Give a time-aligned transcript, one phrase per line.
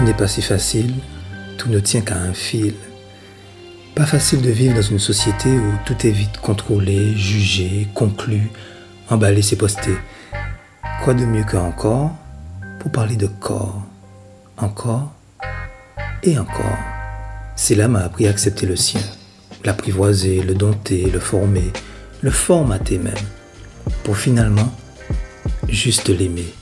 [0.00, 0.94] Tout n'est pas si facile,
[1.58, 2.72] tout ne tient qu'à un fil.
[3.94, 8.50] Pas facile de vivre dans une société où tout est vite contrôlé, jugé, conclu,
[9.10, 9.90] emballé, c'est posté.
[11.04, 12.12] Quoi de mieux qu'encore
[12.78, 13.82] pour parler de corps?
[14.56, 15.12] Encore
[16.22, 16.78] et encore.
[17.54, 19.02] Cela m'a appris à accepter le sien,
[19.66, 21.70] l'apprivoiser, le dompter, le former,
[22.22, 23.12] le formater même,
[24.04, 24.72] pour finalement
[25.68, 26.54] juste l'aimer.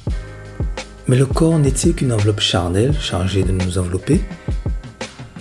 [1.08, 4.20] Mais le corps n'est-il qu'une enveloppe charnelle chargée de nous envelopper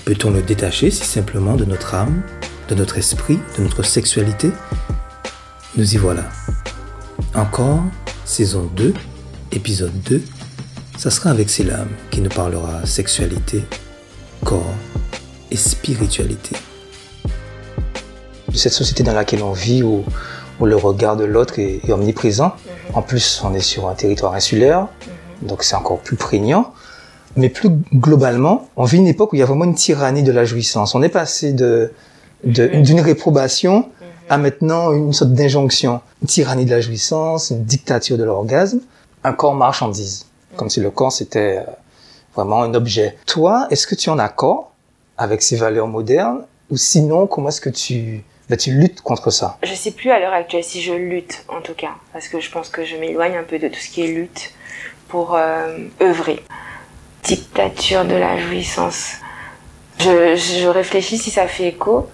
[0.05, 2.23] Peut-on le détacher si simplement de notre âme,
[2.69, 4.49] de notre esprit, de notre sexualité
[5.75, 6.23] Nous y voilà.
[7.35, 7.81] Encore,
[8.23, 8.93] saison 2,
[9.51, 10.21] épisode 2,
[10.97, 13.65] ça sera avec Célam qui nous parlera sexualité,
[14.45, 14.73] corps
[15.51, 16.55] et spiritualité.
[18.53, 20.05] Cette société dans laquelle on vit, où,
[20.61, 22.55] le regard de l'autre est, omniprésent,
[22.93, 24.87] en plus on est sur un territoire insulaire.
[25.41, 26.73] Donc c'est encore plus prégnant.
[27.35, 30.31] Mais plus globalement, on vit une époque où il y a vraiment une tyrannie de
[30.31, 30.95] la jouissance.
[30.95, 31.91] On est passé de
[32.43, 32.81] mhm.
[32.81, 33.89] d'une réprobation
[34.29, 36.01] à maintenant une sorte d'injonction.
[36.21, 38.79] Une tyrannie de la jouissance, une dictature de l'orgasme,
[39.23, 40.25] un corps marchandise.
[40.55, 41.71] Comme si le corps c'était euh,
[42.35, 43.17] vraiment un objet.
[43.25, 44.71] Toi, est-ce que tu es en accord
[45.17, 46.43] avec ces valeurs modernes?
[46.69, 49.57] Ou sinon, comment est-ce que tu, bah, tu luttes contre ça?
[49.63, 52.51] Je sais plus à l'heure actuelle si je lutte en tout cas, parce que je
[52.51, 54.51] pense que je m'éloigne un peu de tout ce qui est lutte
[55.07, 56.43] pour euh, œuvrer.
[57.23, 59.17] Dictature de la jouissance.
[59.99, 62.07] Je, réfléchis si ça fait écho.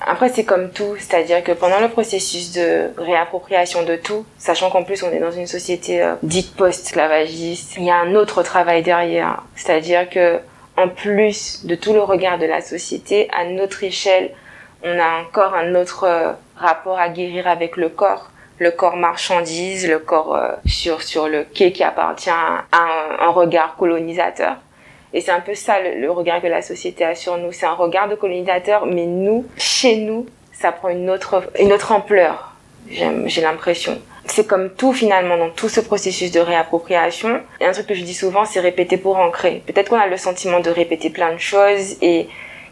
[0.00, 4.82] Après, c'est comme tout, c'est-à-dire que pendant le processus de réappropriation de tout, sachant qu'en
[4.82, 8.82] plus on est dans une société euh, dite post-esclavagiste, il y a un autre travail
[8.82, 9.44] derrière.
[9.56, 10.38] C'est-à-dire que
[10.78, 14.30] en plus de tout le regard de la société, à notre échelle,
[14.82, 18.29] on a encore un autre euh, rapport à guérir avec le corps.
[18.60, 23.74] Le corps marchandise, le corps euh, sur, sur le quai qui appartient à un, regard
[23.76, 24.56] colonisateur.
[25.12, 27.50] Et c'est un peu ça le, regard que la société a sur nous.
[27.50, 31.90] C'est un regard de colonisateur, mais nous, chez nous, ça prend une autre, une autre
[31.90, 32.54] ampleur.
[32.88, 34.00] J'ai l'impression
[34.30, 37.40] c'est comme tout finalement dans tout ce processus de réappropriation.
[37.60, 39.62] Et un truc que je dis souvent, c'est répéter pour ancrer.
[39.66, 42.28] Peut-être qu'on a le sentiment de répéter plein de choses et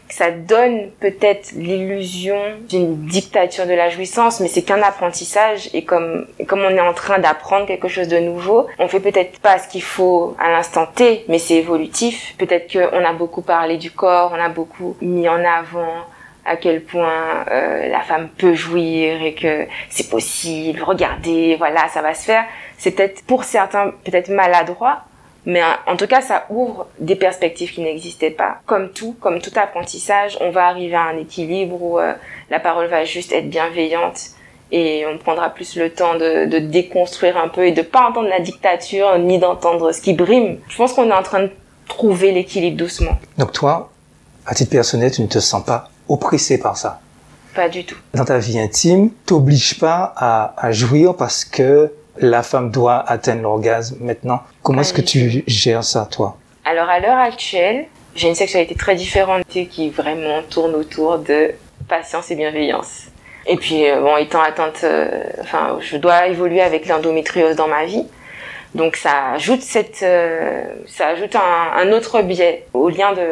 [0.09, 6.25] ça donne peut-être l'illusion d'une dictature de la jouissance, mais c'est qu'un apprentissage et comme,
[6.47, 9.67] comme on est en train d'apprendre quelque chose de nouveau, on fait peut-être pas ce
[9.67, 12.35] qu'il faut à l'instant T, mais c'est évolutif.
[12.37, 16.05] Peut-être qu'on a beaucoup parlé du corps, on a beaucoup mis en avant
[16.45, 22.01] à quel point euh, la femme peut jouir et que c'est possible, regardez, voilà, ça
[22.01, 22.45] va se faire.
[22.77, 25.03] C'est peut-être pour certains peut-être maladroit,
[25.45, 28.57] mais en tout cas, ça ouvre des perspectives qui n'existaient pas.
[28.65, 32.13] Comme tout, comme tout apprentissage, on va arriver à un équilibre où euh,
[32.49, 34.31] la parole va juste être bienveillante
[34.71, 38.29] et on prendra plus le temps de, de déconstruire un peu et de pas entendre
[38.29, 40.59] la dictature ni d'entendre ce qui brime.
[40.67, 41.51] Je pense qu'on est en train de
[41.87, 43.17] trouver l'équilibre doucement.
[43.37, 43.89] Donc toi,
[44.45, 46.99] à titre personnel, tu ne te sens pas oppressé par ça?
[47.55, 47.97] Pas du tout.
[48.13, 53.41] Dans ta vie intime, t'oblige pas à, à jouir parce que la femme doit atteindre
[53.41, 54.41] l'orgasme maintenant?
[54.69, 58.93] Comment est-ce que tu gères ça, toi Alors, à l'heure actuelle, j'ai une sexualité très
[58.93, 61.55] différente qui vraiment tourne autour de
[61.87, 63.05] patience et bienveillance.
[63.47, 67.85] Et puis, euh, bon, étant atteinte, euh, enfin, je dois évoluer avec l'endométriose dans ma
[67.85, 68.05] vie.
[68.75, 73.25] Donc ça ajoute cette, euh, ça ajoute un, un, autre biais au lien de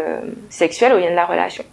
[0.49, 1.63] sexuel, au lien de la relation.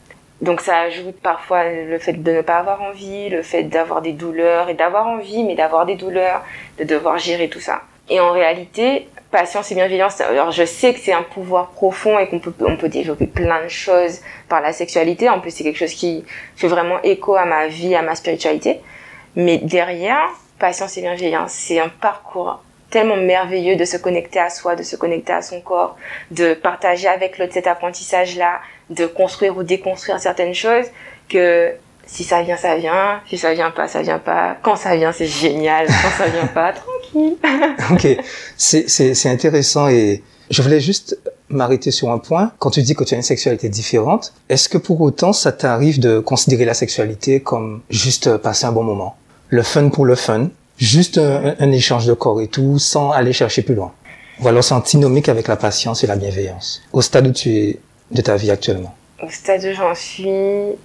[0.42, 4.12] Donc ça ajoute parfois le fait de ne pas avoir envie, le fait d'avoir des
[4.12, 6.42] douleurs et d'avoir envie, mais d'avoir des douleurs,
[6.78, 7.80] de devoir gérer tout ça.
[8.10, 12.28] Et en réalité, patience et bienveillance, alors je sais que c'est un pouvoir profond et
[12.28, 15.28] qu'on peut, on peut développer plein de choses par la sexualité.
[15.28, 16.24] En plus, c'est quelque chose qui
[16.56, 18.80] fait vraiment écho à ma vie, à ma spiritualité.
[19.36, 20.28] Mais derrière,
[20.58, 24.94] patience et bienveillance, c'est un parcours tellement merveilleux de se connecter à soi, de se
[24.94, 25.96] connecter à son corps,
[26.30, 28.60] de partager avec l'autre cet apprentissage-là,
[28.90, 30.86] de construire ou déconstruire certaines choses
[31.28, 31.74] que
[32.06, 33.20] si ça vient, ça vient.
[33.28, 34.56] Si ça vient pas, ça vient pas.
[34.62, 35.86] Quand ça vient, c'est génial.
[35.86, 36.72] Quand ça vient pas,
[37.12, 37.36] tranquille.
[37.90, 38.24] ok,
[38.56, 42.52] c'est intéressant et je voulais juste m'arrêter sur un point.
[42.58, 46.00] Quand tu dis que tu as une sexualité différente, est-ce que pour autant ça t'arrive
[46.00, 49.16] de considérer la sexualité comme juste passer un bon moment,
[49.48, 53.32] le fun pour le fun, juste un, un échange de corps et tout, sans aller
[53.32, 53.92] chercher plus loin
[54.40, 57.78] Ou alors c'est antinomique avec la patience et la bienveillance Au stade où tu es
[58.10, 60.28] de ta vie actuellement Au stade où j'en suis,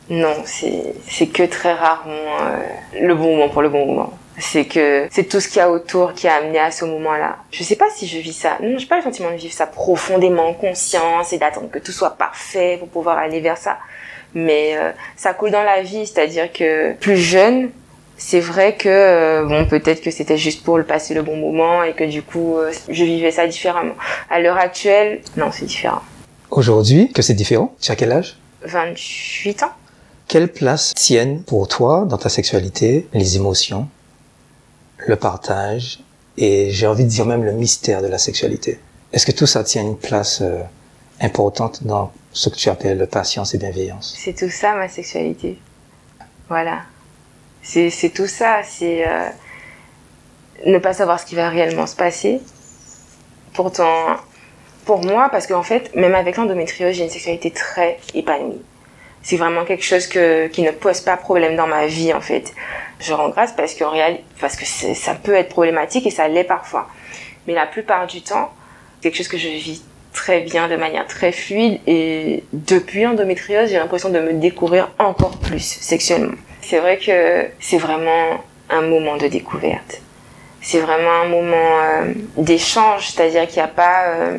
[0.10, 4.14] non, c'est que très rarement euh, le bon moment pour le bon moment.
[4.38, 7.38] C'est que c'est tout ce qu'il y a autour qui a amené à ce moment-là.
[7.52, 8.58] Je sais pas si je vis ça.
[8.62, 11.92] Non, j'ai pas le sentiment de vivre ça profondément en conscience et d'attendre que tout
[11.92, 13.80] soit parfait pour pouvoir aller vers ça.
[14.36, 17.72] Mais euh, ça coule dans la vie, c'est-à-dire que plus jeune,
[18.16, 21.84] c'est vrai que euh, bon peut-être que c'était juste pour le passer le bon moment
[21.84, 23.96] et que du coup je vivais ça différemment.
[24.30, 26.02] À l'heure actuelle, non, c'est différent.
[26.52, 28.38] Aujourd'hui, que c'est différent, tu as quel âge?
[28.64, 29.72] 28 ans.
[30.28, 33.88] Quelle place tiennent pour toi dans ta sexualité les émotions,
[34.98, 36.00] le partage
[36.38, 38.80] et j'ai envie de dire même le mystère de la sexualité?
[39.14, 40.62] Est-ce que tout ça tient une place euh,
[41.20, 44.16] importante dans ce que tu appelles patience et bienveillance?
[44.18, 45.60] C'est tout ça ma sexualité.
[46.48, 46.82] Voilà.
[47.62, 48.62] C'est tout ça.
[48.64, 49.30] C'est euh,
[50.66, 52.42] ne pas savoir ce qui va réellement se passer.
[53.54, 54.18] Pourtant,
[54.90, 58.60] pour moi, parce qu'en fait, même avec l'endométriose, j'ai une sexualité très épanouie.
[59.22, 62.56] C'est vraiment quelque chose que, qui ne pose pas problème dans ma vie, en fait.
[63.00, 66.88] Je rends grâce parce réalité, parce que ça peut être problématique et ça l'est parfois.
[67.46, 68.52] Mais la plupart du temps,
[69.02, 71.80] quelque chose que je vis très bien, de manière très fluide.
[71.86, 76.34] Et depuis l'endométriose, j'ai l'impression de me découvrir encore plus sexuellement.
[76.62, 80.02] C'est vrai que c'est vraiment un moment de découverte.
[80.62, 84.08] C'est vraiment un moment euh, d'échange, c'est-à-dire qu'il n'y a pas...
[84.08, 84.38] Euh,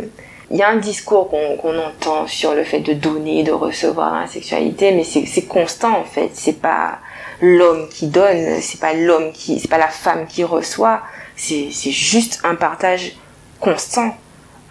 [0.51, 4.27] il y a un discours qu'on entend sur le fait de donner, de recevoir la
[4.27, 6.31] sexualité, mais c'est constant en fait.
[6.35, 6.99] C'est pas
[7.41, 11.03] l'homme qui donne, c'est pas l'homme qui, c'est pas la femme qui reçoit.
[11.37, 13.13] C'est juste un partage
[13.61, 14.17] constant.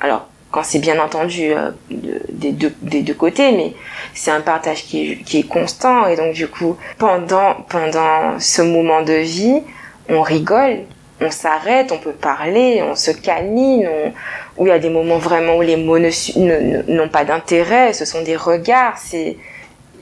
[0.02, 3.74] Alors quand c'est bien entendu euh, des, deux, côtés, mais
[4.14, 8.62] c'est un partage qui est, qui est constant et donc du coup pendant pendant ce
[8.64, 9.62] moment de vie,
[10.10, 10.80] on rigole,
[11.22, 14.12] on s'arrête, on peut parler, on se câline, on,
[14.60, 18.22] où il y a des moments vraiment où les mots n'ont pas d'intérêt, ce sont
[18.22, 18.98] des regards.
[18.98, 19.38] C'est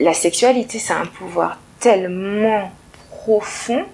[0.00, 2.70] la sexualité, c'est un pouvoir tellement
[3.10, 3.84] profond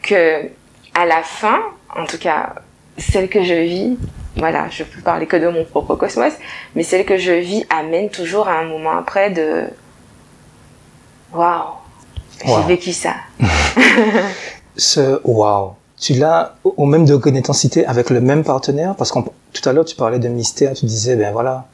[0.00, 0.48] que
[0.94, 1.60] à la fin,
[1.94, 2.54] en tout cas
[2.96, 3.98] celle que je vis,
[4.36, 6.32] voilà, je peux parler que de mon propre cosmos,
[6.74, 9.64] mais celle que je vis amène toujours à un moment après de
[11.32, 11.74] waouh,
[12.44, 13.14] j'ai vécu ça.
[14.76, 18.94] Ce waouh, tu l'as au même degré d'intensité avec le même partenaire?
[18.96, 19.18] Parce que
[19.52, 21.66] tout à l'heure, tu parlais de mystère, tu disais, ben voilà,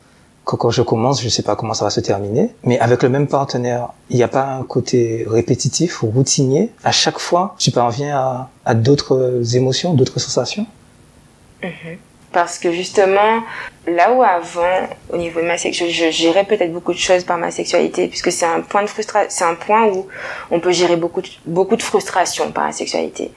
[0.44, 2.54] quand, je commence, je sais pas comment ça va se terminer.
[2.62, 6.70] Mais avec le même partenaire, il n'y a pas un côté répétitif ou routinier?
[6.84, 10.66] À chaque fois, tu parviens à, d'autres émotions, d'autres sensations?
[11.62, 11.96] Mm-hmm.
[12.32, 13.42] Parce que justement,
[13.86, 17.38] là où avant, au niveau de ma sexualité, je gérais peut-être beaucoup de choses par
[17.38, 20.08] ma sexualité, puisque c'est un point de frustration, c'est un point où
[20.50, 23.30] on peut gérer beaucoup beaucoup de frustration par la sexualité.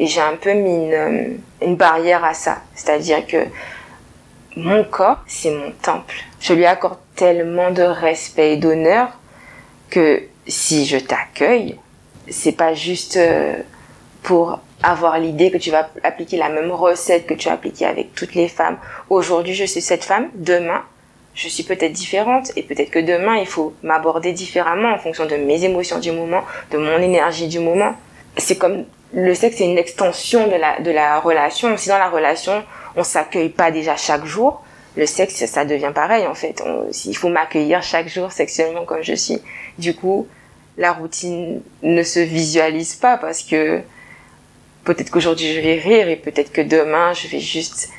[0.00, 1.28] Et j'ai un peu mis une, euh,
[1.60, 2.62] une barrière à ça.
[2.74, 3.36] C'est-à-dire que
[4.56, 6.16] mon corps, c'est mon temple.
[6.40, 9.10] Je lui accorde tellement de respect et d'honneur
[9.90, 11.76] que si je t'accueille,
[12.28, 13.56] c'est pas juste euh,
[14.22, 18.14] pour avoir l'idée que tu vas appliquer la même recette que tu as appliquée avec
[18.14, 18.78] toutes les femmes.
[19.10, 20.30] Aujourd'hui, je suis cette femme.
[20.34, 20.82] Demain,
[21.34, 25.36] je suis peut-être différente et peut-être que demain, il faut m'aborder différemment en fonction de
[25.36, 27.92] mes émotions du moment, de mon énergie du moment.
[28.38, 31.76] C'est comme le sexe c'est une extension de la, de la relation.
[31.76, 32.62] Si dans la relation,
[32.96, 34.62] on s'accueille pas déjà chaque jour,
[34.96, 36.62] le sexe, ça devient pareil en fait.
[37.04, 39.40] il faut m'accueillir chaque jour sexuellement comme je suis.
[39.78, 40.26] Du coup,
[40.76, 43.80] la routine ne se visualise pas parce que
[44.84, 47.90] peut-être qu'aujourd'hui je vais rire et peut-être que demain je vais juste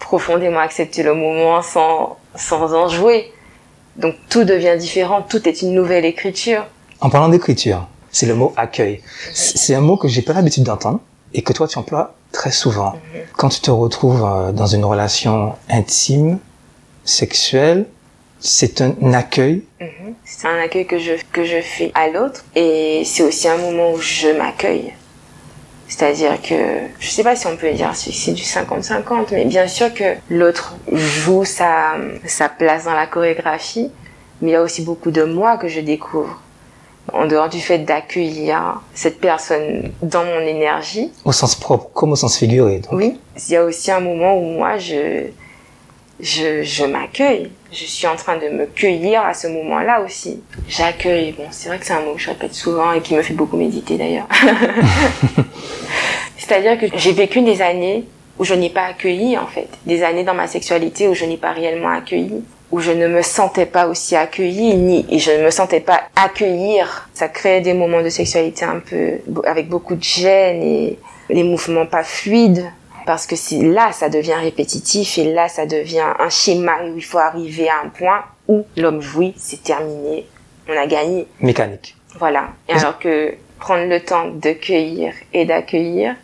[0.00, 3.32] profondément accepter le moment sans, sans en jouer.
[3.96, 6.66] Donc tout devient différent, tout est une nouvelle écriture.
[7.00, 9.00] En parlant d'écriture, c'est le mot accueil.
[9.32, 11.00] C'est un mot que j'ai pas l'habitude d'entendre
[11.34, 12.94] et que toi tu emploies très souvent.
[13.36, 16.38] Quand tu te retrouves euh, dans une relation intime,
[17.04, 17.86] sexuelle,
[18.38, 19.62] c'est un accueil.
[19.80, 20.14] Mhm.
[20.24, 23.92] C'est un accueil que je, que je fais à l'autre et c'est aussi un moment
[23.92, 24.92] où je m'accueille.
[25.88, 26.54] C'est-à-dire que,
[27.00, 30.16] je sais pas si on peut dire si c'est du 50-50, mais bien sûr que
[30.30, 33.90] l'autre joue sa, sa place dans la chorégraphie,
[34.40, 36.40] mais il y a aussi beaucoup de moi que je découvre
[37.12, 41.10] en dehors du fait d'accueillir cette personne dans mon énergie.
[41.24, 42.78] Au sens propre, comme au sens figuré.
[42.78, 42.92] Donc.
[42.92, 45.26] Oui, il y a aussi un moment où moi, je,
[46.20, 47.50] je, je m'accueille.
[47.72, 50.42] Je suis en train de me cueillir à ce moment-là aussi.
[50.68, 51.32] J'accueille.
[51.32, 53.34] Bon, c'est vrai que c'est un mot que je répète souvent et qui me fait
[53.34, 54.28] beaucoup méditer d'ailleurs.
[56.36, 58.04] C'est-à-dire que j'ai vécu des années
[58.38, 61.36] où je n'ai pas accueilli en fait, des années dans ma sexualité où je n'ai
[61.36, 62.42] pas réellement accueilli
[62.72, 66.00] où je ne me sentais pas aussi accueillie, ni et je ne me sentais pas
[66.16, 67.08] accueillir.
[67.12, 70.98] Ça créait des moments de sexualité un peu avec beaucoup de gêne et
[71.28, 72.64] les mouvements pas fluides.
[73.04, 77.04] Parce que si là, ça devient répétitif et là, ça devient un schéma où il
[77.04, 80.26] faut arriver à un point où l'homme jouit, c'est terminé,
[80.68, 81.26] on a gagné.
[81.40, 81.96] Mécanique.
[82.18, 82.48] Voilà.
[82.68, 86.14] Et alors que prendre le temps de cueillir et d'accueillir,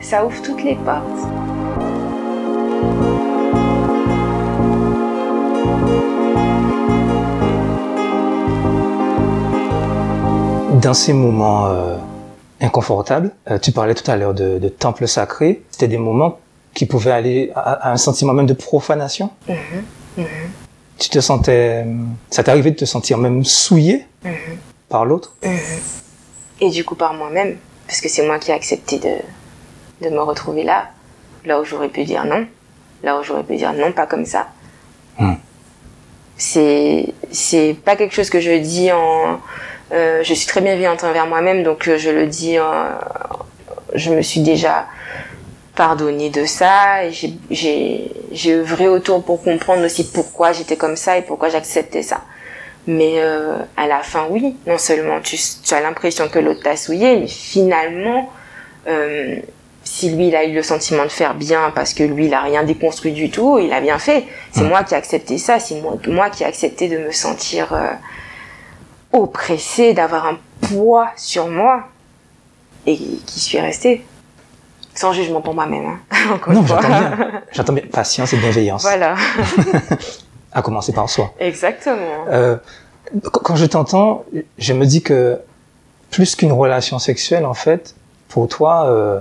[0.00, 1.63] ça ouvre toutes les portes.
[10.84, 11.96] Dans ces moments euh,
[12.60, 16.38] inconfortables, euh, tu parlais tout à l'heure de, de temple sacré, c'était des moments
[16.74, 19.30] qui pouvaient aller à, un sentiment même de profanation.
[19.48, 20.18] Mm-hmm.
[20.18, 20.24] Mm-hmm.
[20.98, 21.86] tu te sentais,
[22.28, 24.58] ça t'est arrivé de te sentir même souillé Mhm.
[24.90, 25.34] par l'autre?
[26.60, 30.20] Et du coup par moi-même, parce que c'est moi qui ai accepté de, de me
[30.20, 30.90] retrouver là,
[31.46, 32.46] là où j'aurais pu dire non,
[33.02, 34.48] là où j'aurais pu dire non, pas comme ça.
[35.18, 35.34] Hmm.
[36.36, 39.40] C'est c'est pas quelque chose que je dis en,
[39.94, 42.88] euh, je suis très bienveillante envers moi-même, donc euh, je le dis, en-
[43.94, 44.86] je me suis déjà
[45.76, 47.10] pardonné de ça et
[47.50, 48.10] j'ai-
[48.52, 52.20] œuvré autour pour comprendre aussi pourquoi j'étais comme ça et pourquoi j'acceptais ça.
[52.86, 56.76] Mais euh, à la fin, oui, non seulement tu, tu as l'impression que l'autre t'a
[56.76, 58.28] souillé, mais finalement,
[58.88, 59.36] euh,
[59.84, 62.40] si lui, il a eu le sentiment de faire bien parce que lui, il a
[62.42, 64.24] rien déconstruit du tout, il a bien fait.
[64.52, 64.68] C'est Mm.
[64.68, 67.88] moi qui ai accepté ça, c'est moi, moi qui ai accepté de me sentir euh,
[69.14, 70.36] oppressée, d'avoir un
[70.68, 71.84] poids sur moi
[72.86, 74.04] et qui suis restée.
[74.94, 75.86] Sans jugement pour moi-même.
[75.86, 76.38] Hein.
[76.48, 77.18] Non, j'entends bien.
[77.52, 77.82] J'entends bien.
[77.90, 78.82] Patience et bienveillance.
[78.82, 79.16] Voilà,
[80.52, 81.32] À commencer par soi.
[81.40, 82.26] exactement.
[82.30, 82.56] Euh,
[83.32, 84.24] quand je t'entends,
[84.58, 85.40] je me dis que
[86.10, 87.94] plus qu'une relation sexuelle, en fait,
[88.28, 89.18] pour toi, euh,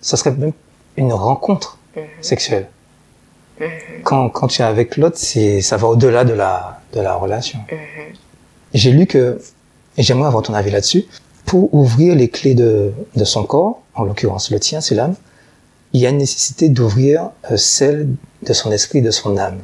[0.00, 0.52] ça serait même
[0.96, 2.02] une rencontre Mhm.
[2.20, 2.68] sexuelle.
[3.58, 3.66] Mhm.
[4.04, 7.58] Quand, quand tu es avec l'autre, ça va au-delà de la, de la relation.
[7.72, 8.14] Mhm.
[8.76, 9.40] J'ai lu que,
[9.96, 11.06] et j'aimerais avoir ton avis là-dessus,
[11.46, 15.14] pour ouvrir les clés de, de son corps, en l'occurrence le tien, c'est l'âme,
[15.94, 18.06] il y a une nécessité d'ouvrir euh, celle
[18.42, 19.60] de son esprit, de son âme.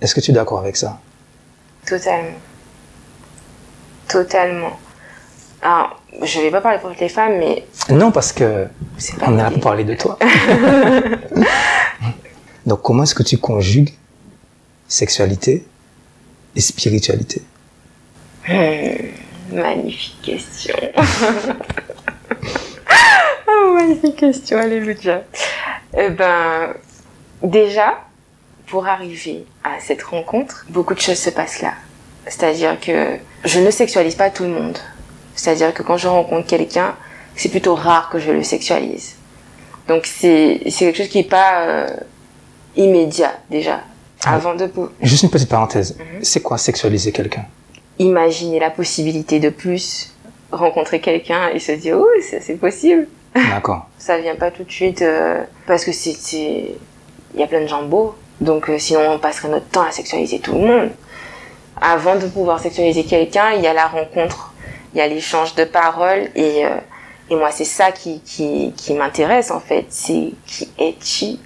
[0.00, 1.00] Est-ce que tu es d'accord avec ça?
[1.84, 2.38] Totalement.
[4.06, 4.78] Totalement.
[5.60, 8.68] Alors, je vais pas parler pour toutes les femmes, mais Non, parce que
[9.26, 10.16] on est là pour parler de toi.
[12.66, 13.92] Donc, comment est-ce que tu conjugues
[14.86, 15.66] sexualité
[16.54, 17.42] et spiritualité?
[18.46, 20.74] Hmm, magnifique question.
[23.48, 25.22] oh, magnifique question, alléluia.
[25.96, 26.74] Eh ben,
[27.42, 28.00] déjà,
[28.66, 31.72] pour arriver à cette rencontre, beaucoup de choses se passent là.
[32.26, 34.78] C'est-à-dire que je ne sexualise pas tout le monde.
[35.34, 36.96] C'est-à-dire que quand je rencontre quelqu'un,
[37.36, 39.16] c'est plutôt rare que je le sexualise.
[39.88, 41.88] Donc c'est c'est quelque chose qui est pas euh,
[42.76, 43.80] immédiat déjà.
[44.24, 44.70] Avant de
[45.02, 45.96] Juste une petite parenthèse.
[45.98, 46.24] Mhm.
[46.24, 47.44] C'est quoi sexualiser quelqu'un?
[47.98, 50.12] Imaginer la possibilité de plus
[50.52, 53.08] rencontrer quelqu'un et se dire oh ça c'est possible.
[53.34, 53.86] D'accord.
[53.98, 56.74] ça vient pas tout de suite euh, parce que c'est c'est-
[57.34, 58.14] il y a plein de gens beaux.
[58.40, 60.90] Donc euh, sinon on passerait notre temps à sexualiser tout le monde.
[61.80, 64.52] Avant de pouvoir sexualiser quelqu'un il y a la rencontre
[64.94, 66.70] il y a l'échange de paroles et euh,
[67.30, 69.86] et moi c'est ça qui qui qui m'intéresse en fait.
[69.88, 71.38] C'est qui es-tu?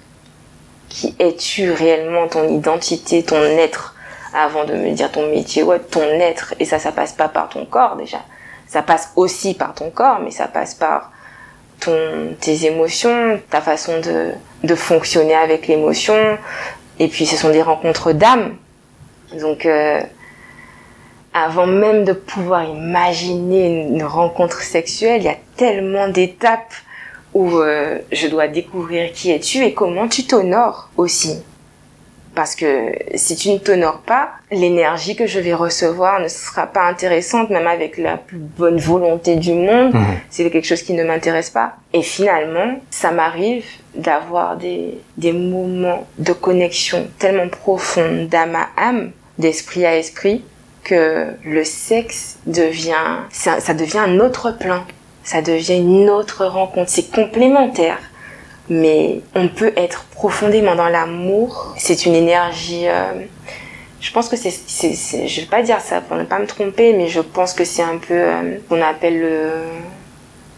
[0.89, 2.27] Qui es-tu réellement?
[2.27, 3.95] Ton identité ton être?
[4.33, 7.49] Avant de me dire ton métier ouais ton être et ça ça passe pas par
[7.49, 8.19] ton corps déjà
[8.67, 11.11] ça passe aussi par ton corps mais ça passe par
[12.39, 14.31] tes émotions, ta façon de,
[14.63, 16.37] de fonctionner avec l'émotion.
[16.99, 18.55] Et puis ce sont des rencontres d'âme.
[19.39, 20.01] Donc euh,
[21.33, 26.73] avant même de pouvoir imaginer une rencontre sexuelle, il y a tellement d'étapes
[27.33, 31.43] où euh, je dois découvrir qui es-tu et comment tu t'honores aussi.
[32.39, 36.83] Parce que si tu ne t'honores pas, l'énergie que je vais recevoir ne sera pas
[36.87, 40.05] intéressante, même avec la plus bonne volonté du monde Mhm.
[40.29, 41.73] c'est quelque chose qui ne m'intéresse pas.
[41.91, 49.11] Et finalement, ça m'arrive d'avoir des, des moments de connexion tellement profonds d'âme à âme,
[49.37, 50.41] d'esprit à esprit,
[50.85, 54.85] que le sexe devient, ça, ça devient un autre plan.
[55.25, 56.89] Ça devient une autre rencontre.
[56.89, 57.97] C'est complémentaire.
[58.69, 61.73] Mais on peut être profondément dans l'amour.
[61.77, 63.13] C'est une énergie, euh,
[63.99, 64.51] je pense que c'est,
[65.27, 67.81] je vais pas dire ça pour ne pas me tromper, mais je pense que c'est
[67.81, 69.51] un peu, euh, qu'on appelle le,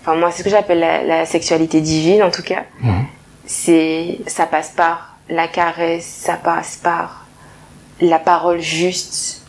[0.01, 2.65] enfin moi c'est ce que j'appelle la, la sexualité divine en tout cas.
[2.81, 3.05] Mhm.
[3.45, 7.25] C'est, ça passe par la caresse, ça passe par
[8.01, 9.41] la parole juste.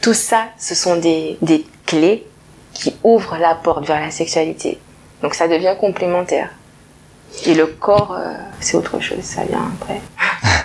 [0.00, 2.26] Tout ça, ce sont des, des clés
[2.72, 4.78] qui ouvrent la porte vers la sexualité.
[5.22, 6.50] Donc ça devient complémentaire.
[7.44, 10.00] Et le corps, euh, c'est autre chose, ça vient après.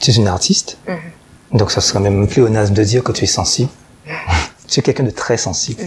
[0.00, 1.58] Tu es une artiste, Mhm.
[1.58, 3.70] donc ça serait même pléonasme de dire que tu es sensible.
[4.66, 5.80] tu es quelqu'un de très sensible.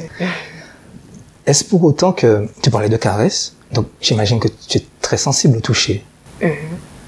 [1.46, 5.58] Est-ce pour autant que tu parlais de caresses, donc j'imagine que tu es très sensible
[5.58, 6.06] au toucher.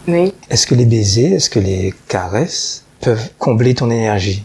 [0.07, 0.33] Oui.
[0.49, 4.43] Est-ce que les baisers, est-ce que les caresses peuvent combler ton énergie,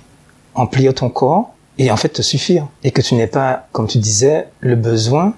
[0.54, 2.68] emplir ton corps et en fait te suffire?
[2.84, 5.34] Et que tu n'aies pas, comme tu disais, le besoin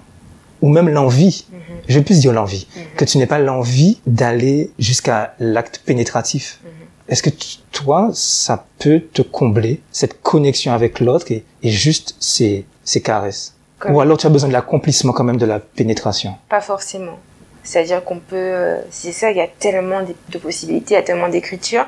[0.61, 1.45] ou même l'envie,
[1.87, 2.67] je vais plus dire l'envie,
[2.97, 6.59] que tu n'aies pas l'envie d'aller jusqu'à l'acte pénétratif.
[7.07, 12.15] Est-ce que tu- toi, ça peut te combler cette connexion avec l'autre et, et juste
[12.19, 13.53] ces, ces caresses?
[13.79, 16.35] Comme- Ou alors tu as besoin de l'accomplissement quand même de la pénétration?
[16.49, 17.19] Pas forcément.
[17.63, 18.35] C'est-à-dire qu'on peut...
[18.35, 21.85] euh, C'est ça, il y a tellement de, de possibilités, il y a tellement d'écritures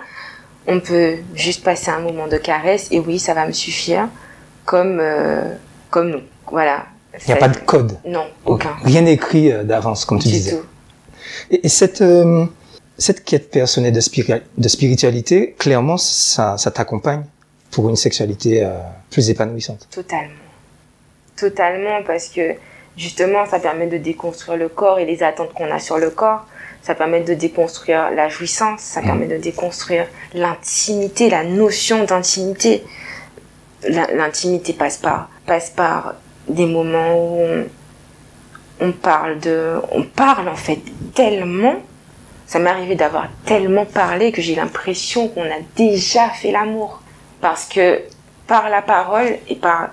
[0.70, 4.10] on peut juste passer un moment de caresse et oui, ça va me suffire,
[4.66, 5.54] comme, euh,
[5.90, 6.20] comme nous.
[6.52, 6.88] Voilà.
[7.22, 7.98] Il n'y a pas de code.
[8.06, 8.76] Non, aucun.
[8.84, 10.60] Rien n'est écrit euh, d'avance, comme tu disais.
[11.52, 12.46] Et, cette, euh,
[12.98, 14.02] cette quête personnelle de,
[14.58, 17.24] de spiritualité, clairement, ça, ça t'accompagne
[17.72, 18.68] pour une sexualité
[19.12, 19.88] plus épanouissante.
[19.92, 20.32] Totalement.
[21.36, 22.56] Totalement, parce que
[22.96, 26.46] justement, ça permet de déconstruire le corps et les attentes qu'on a sur le corps
[26.88, 32.82] ça permet de déconstruire la jouissance, ça permet de déconstruire l'intimité, la notion d'intimité.
[33.90, 36.16] L'intimité passe par, passe par
[36.48, 37.66] des moments où
[38.80, 40.80] on, parle de, on parle en fait
[41.14, 41.76] tellement.
[42.46, 47.02] Ça m'est arrivé d'avoir tellement parlé que j'ai l'impression qu'on a déjà fait l'amour.
[47.42, 48.02] Parce que
[48.48, 49.90] par la parole et par,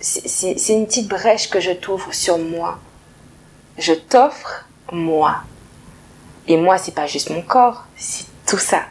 [0.00, 2.78] c'est une petite brèche que je t'ouvre sur moi.
[3.76, 5.42] Je t'offre moi.
[6.46, 8.82] Et moi, c'est pas juste mon corps, c'est tout ça.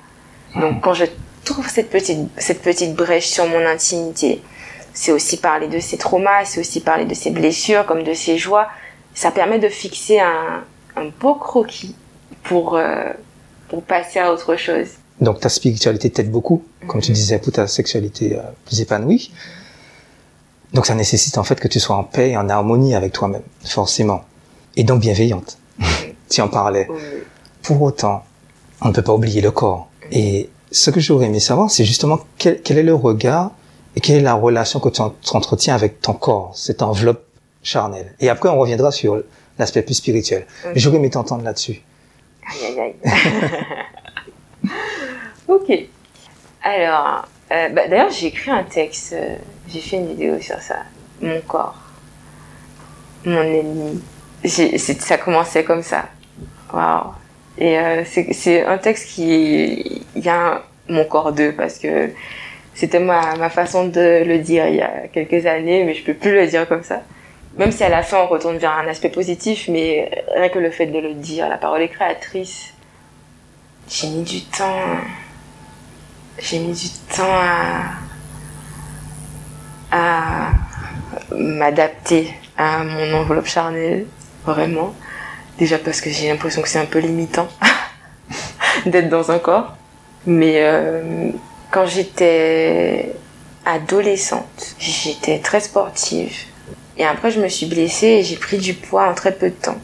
[0.56, 0.82] Donc, hmm.
[0.82, 1.06] quand je
[1.44, 4.42] trouve cette petite, cette petite brèche sur mon intimité,
[4.98, 8.40] c'est aussi parler de ses traumas, c'est aussi parler de ses blessures, comme de ses
[8.40, 8.68] joies.
[9.14, 10.64] Ça permet de fixer un,
[10.96, 11.96] un beau croquis
[12.42, 13.12] pour, euh,
[13.70, 14.88] pour passer à autre chose.
[15.22, 17.16] Donc ta spiritualité t'aide beaucoup, comme tu mhm.
[17.16, 19.32] disais, pour ta sexualité euh, plus épanouie.
[20.74, 23.44] Donc ça nécessite en fait que tu sois en paix et en harmonie avec toi-même,
[23.64, 24.26] forcément.
[24.78, 25.60] Et donc bienveillante.
[26.30, 26.88] tu en parlais.
[27.62, 28.26] Pour autant,
[28.82, 29.90] on ne peut pas oublier le corps.
[30.12, 33.52] Et ce que j'aurais aimé savoir, c'est justement quel, est le regard
[33.98, 37.24] et quelle est la relation que tu entretiens avec ton corps, cette enveloppe
[37.64, 38.14] charnelle?
[38.20, 39.24] Et après, on reviendra sur
[39.58, 40.46] l'aspect plus spirituel.
[40.76, 41.82] J'aurais aimé t'entendre là-dessus.
[42.48, 42.96] Aïe, aïe,
[44.64, 44.70] aïe.
[45.48, 45.72] ok.
[46.62, 49.36] Alors, euh, bah, d'ailleurs, j'ai écrit un texte, euh,
[49.68, 50.84] j'ai fait une vidéo sur ça.
[51.20, 51.82] Mon corps,
[53.26, 54.00] mon ennemi.
[54.46, 56.06] Ça commençait comme ça.
[56.72, 57.14] Waouh.
[57.58, 62.12] Et euh, c'est un texte qui il y a mon corps d'eux parce que
[62.78, 66.14] c'était ma, ma façon de le dire il y a quelques années, mais je peux
[66.14, 67.02] plus le dire comme ça.
[67.58, 70.70] Même si à la fin on retourne vers un aspect positif, mais rien que le
[70.70, 72.76] fait de le dire, la parole est créatrice.
[73.90, 74.84] J'ai mis du temps,
[76.38, 77.24] j'ai mis du temps
[79.92, 80.52] à, à
[81.36, 84.06] m'adapter à mon enveloppe charnelle,
[84.46, 84.94] vraiment.
[85.58, 87.48] Déjà parce que j'ai l'impression que c'est un peu limitant
[88.86, 89.76] d'être dans un corps.
[90.28, 91.32] Mais euh,
[91.72, 93.14] quand j'étais
[93.66, 96.34] adolescente, j'étais très sportive.
[96.98, 99.56] Et après, je me suis blessée et j'ai pris du poids en très peu de
[99.56, 99.78] temps.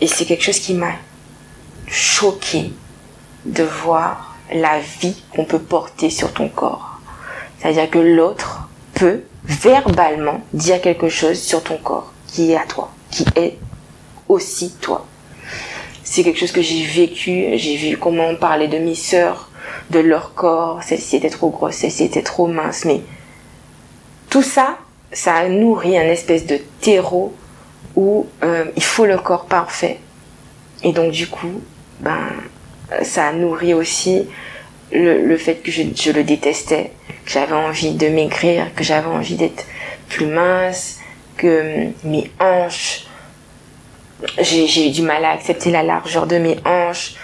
[0.00, 0.94] Et c'est quelque chose qui m'a
[1.86, 2.72] choquée
[3.44, 7.00] de voir la vie qu'on peut porter sur ton corps.
[7.58, 12.90] C'est-à-dire que l'autre peut verbalement dire quelque chose sur ton corps qui est à toi,
[13.10, 13.56] qui est
[14.28, 15.06] aussi toi.
[16.02, 17.56] C'est quelque chose que j'ai vécu.
[17.56, 19.45] J'ai vu comment on parlait de mes sœurs,
[19.90, 20.82] de leur corps.
[20.82, 22.84] Celle-ci était trop grosse, celle-ci était trop mince.
[22.84, 23.00] Mais
[24.30, 24.78] tout ça,
[25.12, 27.34] ça a nourri un espèce de terreau
[27.94, 29.98] où euh, il faut le corps parfait.
[30.82, 31.62] Et donc du coup,
[32.00, 32.28] ben,
[33.02, 34.26] ça a nourri aussi
[34.92, 36.92] le, fait que je, je, le détestais,
[37.24, 39.64] que j'avais envie de maigrir, que j'avais envie d'être
[40.08, 40.98] plus mince,
[41.36, 43.06] que mes hanches
[44.40, 47.14] j'ai eu du mal à accepter la largeur de mes hanches.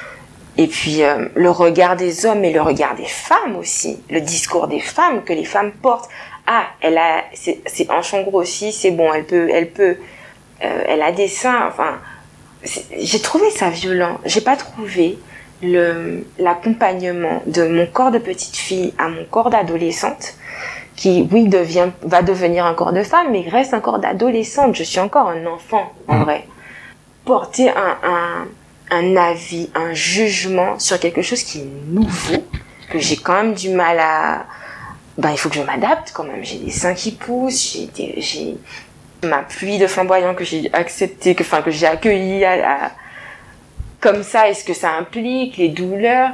[0.59, 4.69] Et puis euh, le regard des hommes et le regard des femmes aussi, le discours
[4.69, 6.11] des femmes que les femmes portent.
[6.47, 9.97] Ah, elle a ses hanches grossi, c'est bon, elle peut, elle peut,
[10.65, 11.67] euh, elle a des seins.
[11.69, 12.01] Enfin,
[12.99, 14.19] j'ai trouvé ça violent.
[14.25, 15.19] J'ai pas trouvé
[15.63, 20.35] le l'accompagnement de mon corps de petite fille à mon corps d'adolescente
[20.97, 24.83] qui oui devient va devenir un corps de femme mais reste un corps d'adolescente je
[24.83, 26.23] suis encore un enfant en mmh.
[26.25, 26.47] vrai
[27.25, 28.49] porter un, un,
[28.93, 32.45] un avis, un jugement sur quelque chose qui est nouveau,
[32.91, 34.45] que j'ai quand même du mal à...
[35.19, 36.45] Ben, il faut que je m'adapte quand même.
[36.45, 38.57] J'ai des seins qui poussent, j'ai j'ai
[39.25, 42.91] ma pluie de flamboyant que j'ai accepté, que, enfin, que j'ai accueilli à,
[44.01, 46.31] comme ça, est ce que ça implique, les douleurs?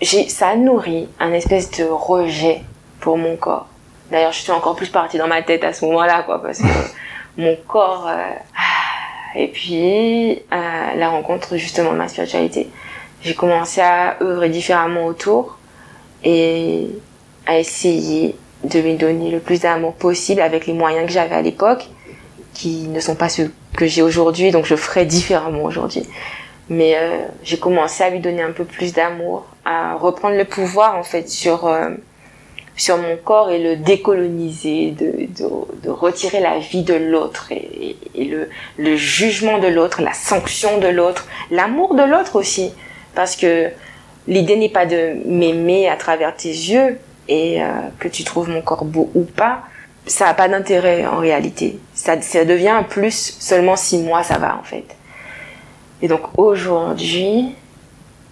[0.00, 2.62] J'ai, ça nourrit un espèce de rejet
[3.00, 3.68] pour mon corps.
[4.10, 6.66] D'ailleurs, je suis encore plus partie dans ma tête à ce moment-là, quoi, parce que
[7.38, 8.30] mon corps, euh,
[9.34, 12.68] et puis, à la rencontre justement de ma spiritualité,
[13.22, 15.58] j'ai commencé à œuvrer différemment autour
[16.22, 16.88] et
[17.46, 21.42] à essayer de lui donner le plus d'amour possible avec les moyens que j'avais à
[21.42, 21.88] l'époque,
[22.52, 26.04] qui ne sont pas ceux que j'ai aujourd'hui, donc je ferai différemment aujourd'hui.
[26.68, 30.96] Mais euh, j'ai commencé à lui donner un peu plus d'amour, à reprendre le pouvoir
[30.96, 31.90] en fait sur euh,
[32.76, 35.48] sur mon corps et le décoloniser, de, de,
[35.82, 40.78] de retirer la vie de l'autre et, et, le, le jugement de l'autre, la sanction
[40.78, 42.72] de l'autre, l'amour de l'autre aussi.
[43.14, 43.70] Parce que
[44.26, 47.66] l'idée n'est pas de m'aimer à travers tes yeux et euh,
[47.98, 49.62] que tu trouves mon corps beau ou pas.
[50.06, 51.78] Ça n'a pas d'intérêt en réalité.
[51.94, 54.84] Ça, ça devient un plus seulement si moi ça va en fait.
[56.02, 57.54] Et donc aujourd'hui,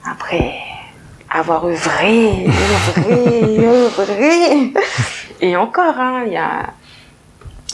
[0.05, 0.53] après
[1.33, 4.73] avoir œuvré, œuvré, œuvré,
[5.41, 6.75] et encore, hein, il y a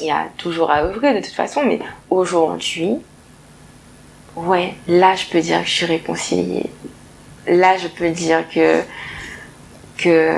[0.01, 2.99] y a toujours à œuvrer de toute façon, mais aujourd'hui,
[4.37, 6.71] ouais, là je peux dire que je suis réconciliée.
[7.49, 8.83] Là je peux dire que,
[9.97, 10.33] que,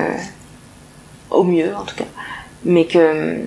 [1.31, 2.05] au mieux en tout cas,
[2.65, 3.45] mais que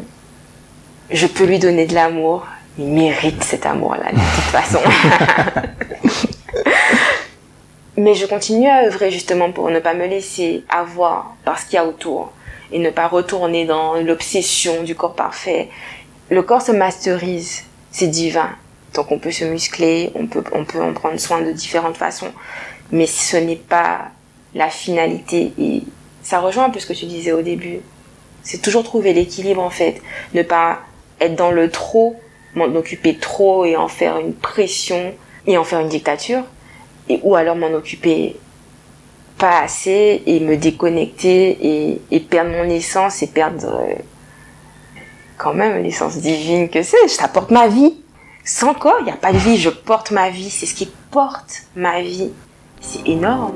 [1.11, 2.45] je peux lui donner de l'amour.
[2.79, 4.79] Il mérite cet amour-là, de toute façon.
[7.97, 11.75] mais je continue à œuvrer justement pour ne pas me laisser avoir par ce qu'il
[11.75, 12.31] y a autour
[12.71, 15.69] et ne pas retourner dans l'obsession du corps parfait
[16.29, 18.49] le corps se masterise, c'est divin.
[18.93, 22.31] Donc on peut se muscler, on peut, on peut en prendre soin de différentes façons,
[22.91, 24.09] mais ce n'est pas
[24.53, 25.53] la finalité.
[25.59, 25.83] Et
[26.21, 27.79] ça rejoint un peu ce que tu disais au début.
[28.43, 30.01] C'est toujours trouver l'équilibre en fait,
[30.33, 30.79] ne pas
[31.19, 32.19] être dans le trop,
[32.55, 35.13] m'en occuper trop et en faire une pression
[35.47, 36.43] et en faire une dictature,
[37.09, 38.35] et, ou alors m'en occuper
[39.37, 43.95] pas assez et me déconnecter et, perdre mon essence et perdre euh,
[45.37, 47.07] quand même l'essence divine que c'est.
[47.07, 47.95] Ça porte ma vie.
[48.45, 49.57] Sans corps, il n'y a pas de vie.
[49.57, 50.49] Je porte ma vie.
[50.49, 52.31] C'est ce qui porte ma vie.
[52.81, 53.53] C'est énorme.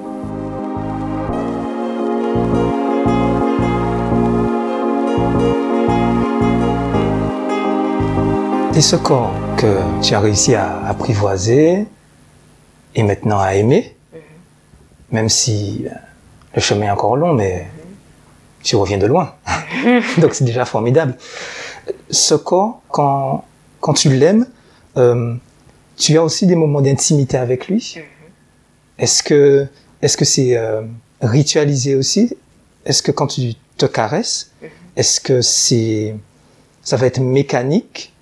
[8.75, 11.87] Et ce corps que tu as réussi à apprivoiser
[12.97, 13.95] et maintenant à aimer,
[15.11, 15.91] même si euh,
[16.55, 17.67] le chemin est encore long, mais
[18.63, 19.35] tu reviens de loin.
[20.17, 21.15] Donc c'est déjà formidable
[22.09, 23.45] ce corps, quand,
[23.79, 24.47] quand tu l'aimes,
[24.97, 25.35] euh,
[25.95, 27.97] tu as aussi des moments d'intimité avec lui.
[28.97, 29.67] Est-ce que
[30.01, 30.81] est-ce que c'est euh,
[31.21, 32.35] ritualisé aussi?
[32.85, 34.51] Est-ce que quand tu te caresses,
[34.95, 36.15] est-ce que c'est
[36.83, 38.13] ça va être mécanique?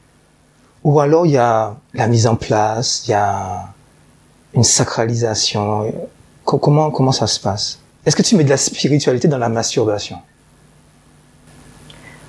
[0.83, 3.73] Ou alors il y a la mise en place, il y a
[4.55, 5.93] une sacralisation.
[6.43, 7.79] Comment comment ça se passe?
[8.05, 10.17] Est-ce que tu mets de la spiritualité dans la masturbation?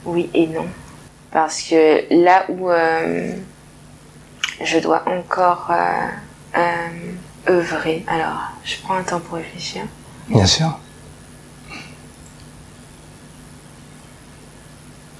[0.04, 0.66] Oui et non.
[1.30, 3.32] Parce que là où euh,
[4.62, 9.82] je dois encore euh, euh, œuvrer, alors je prends un temps pour réfléchir.
[10.28, 10.78] Bien sûr.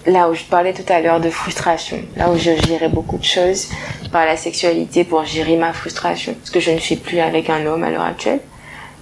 [0.07, 3.25] Là où je parlais tout à l'heure de frustration, là où je gérais beaucoup de
[3.25, 3.69] choses
[4.13, 7.67] par la sexualité pour gérer ma frustration, ce que je ne fais plus avec un
[7.67, 8.41] homme à l'heure actuelle.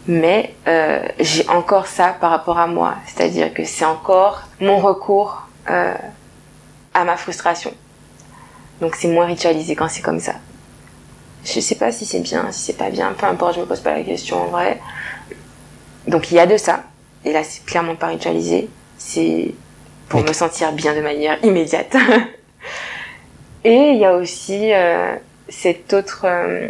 [0.06, 0.54] Mais
[1.20, 7.16] j'ai encore ça par rapport à moi, c'est-à-dire que c'est encore mon recours à ma
[7.16, 7.72] frustration.
[8.80, 10.34] Donc c'est moins ritualisé quand c'est comme ça.
[11.44, 13.80] Je sais pas si c'est bien, si c'est pas bien, peu importe, je me pose
[13.80, 14.80] pas la question en vrai.
[16.08, 16.84] Donc il y a de ça,
[17.24, 19.54] et là c'est clairement pas ritualisé, c'est
[20.08, 21.94] pour me sentir bien de manière immédiate.
[23.64, 25.14] et il y a aussi euh,
[25.48, 26.68] cette autre euh,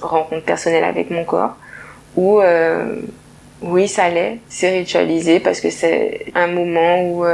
[0.00, 1.56] rencontre personnelle avec mon corps
[2.16, 3.00] où euh,
[3.62, 4.38] oui, ça l'est.
[4.48, 7.24] C'est ritualisé parce que c'est un moment où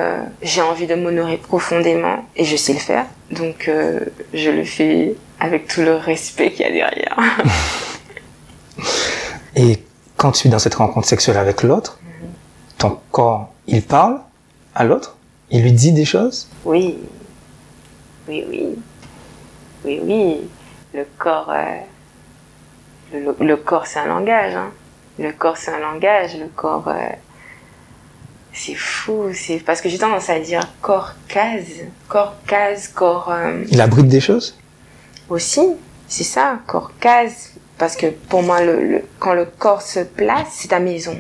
[0.41, 3.07] j'ai envie de m'honorer profondément et je sais le faire.
[3.33, 3.69] Donc,
[4.33, 7.19] je le fais avec tout le respect qu'il y a derrière.
[9.57, 9.83] et
[10.17, 12.29] quand tu es dans cette rencontre sexuelle avec l'autre, mhm.
[12.79, 14.21] ton corps, il parle
[14.75, 15.17] à l'autre
[15.51, 16.99] Il lui dit des choses Oui.
[18.29, 18.79] Oui, oui.
[19.85, 20.41] Oui, oui.
[20.95, 21.79] Le corps, euh,
[23.13, 24.55] le, le, corps, c'est un langage.
[24.55, 24.71] Hein.
[25.19, 26.37] Le corps, c'est un langage.
[26.37, 27.09] Le corps, euh,
[28.53, 29.31] c'est fou.
[29.35, 33.31] C'est parce que j'ai tendance à dire corps case, corps case, corps.
[33.33, 34.57] Euh, Il abrite des choses?
[35.29, 35.63] Aussi,
[36.09, 37.53] c'est ça, corps case.
[37.79, 41.17] Parce que pour moi, le, quand le corps se place, c'est ta maison.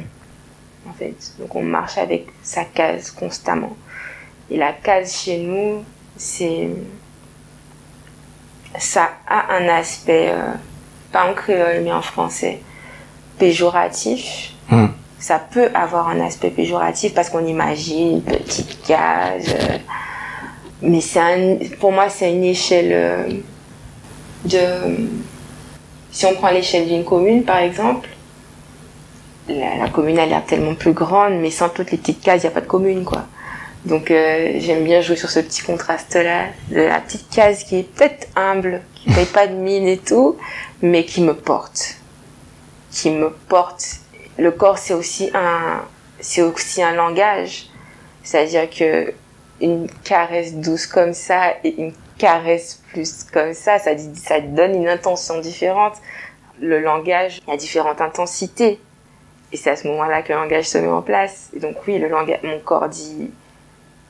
[0.88, 3.76] En fait, donc on marche avec sa case constamment.
[4.50, 5.84] Et la case chez nous,
[6.16, 6.68] c'est
[8.78, 10.52] ça a un aspect, euh,
[11.12, 12.60] pas en créole mais en français
[13.38, 14.52] péjoratif.
[14.70, 14.86] Hmm.
[15.18, 19.48] Ça peut avoir un aspect péjoratif parce qu'on imagine une petite case.
[19.48, 19.78] Euh,
[20.82, 23.28] mais c'est pour moi, c'est une échelle euh,
[24.44, 25.08] de.
[26.10, 28.08] Si on prend l'échelle d'une commune, par exemple,
[29.48, 32.52] la, commune a l'air tellement plus grande, mais sans toutes les petites cases, il n'y
[32.52, 33.24] a pas de commune, quoi.
[33.84, 37.82] Donc euh, j'aime bien jouer sur ce petit contraste-là, de la petite case qui est
[37.82, 40.36] peut-être humble, qui paye pas de mine et tout,
[40.82, 41.96] mais qui me porte
[42.92, 43.96] qui me porte.
[44.38, 45.82] Le corps, c'est aussi un,
[46.20, 47.66] c'est aussi un langage.
[48.22, 49.12] C'est-à-dire que
[49.60, 54.88] une caresse douce comme ça et une caresse plus comme ça, ça, ça donne une
[54.88, 55.94] intention différente.
[56.60, 58.78] Le langage, a différentes intensités.
[59.52, 61.50] Et c'est à ce moment-là que le langage se met en place.
[61.54, 63.30] Et donc oui, le langage, mon corps dit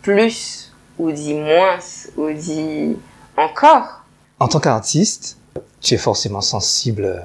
[0.02, 1.78] plus, ou dit moins,
[2.16, 2.96] ou dit
[3.36, 4.04] encore.
[4.38, 5.38] En tant qu'artiste,
[5.80, 7.24] tu es forcément sensible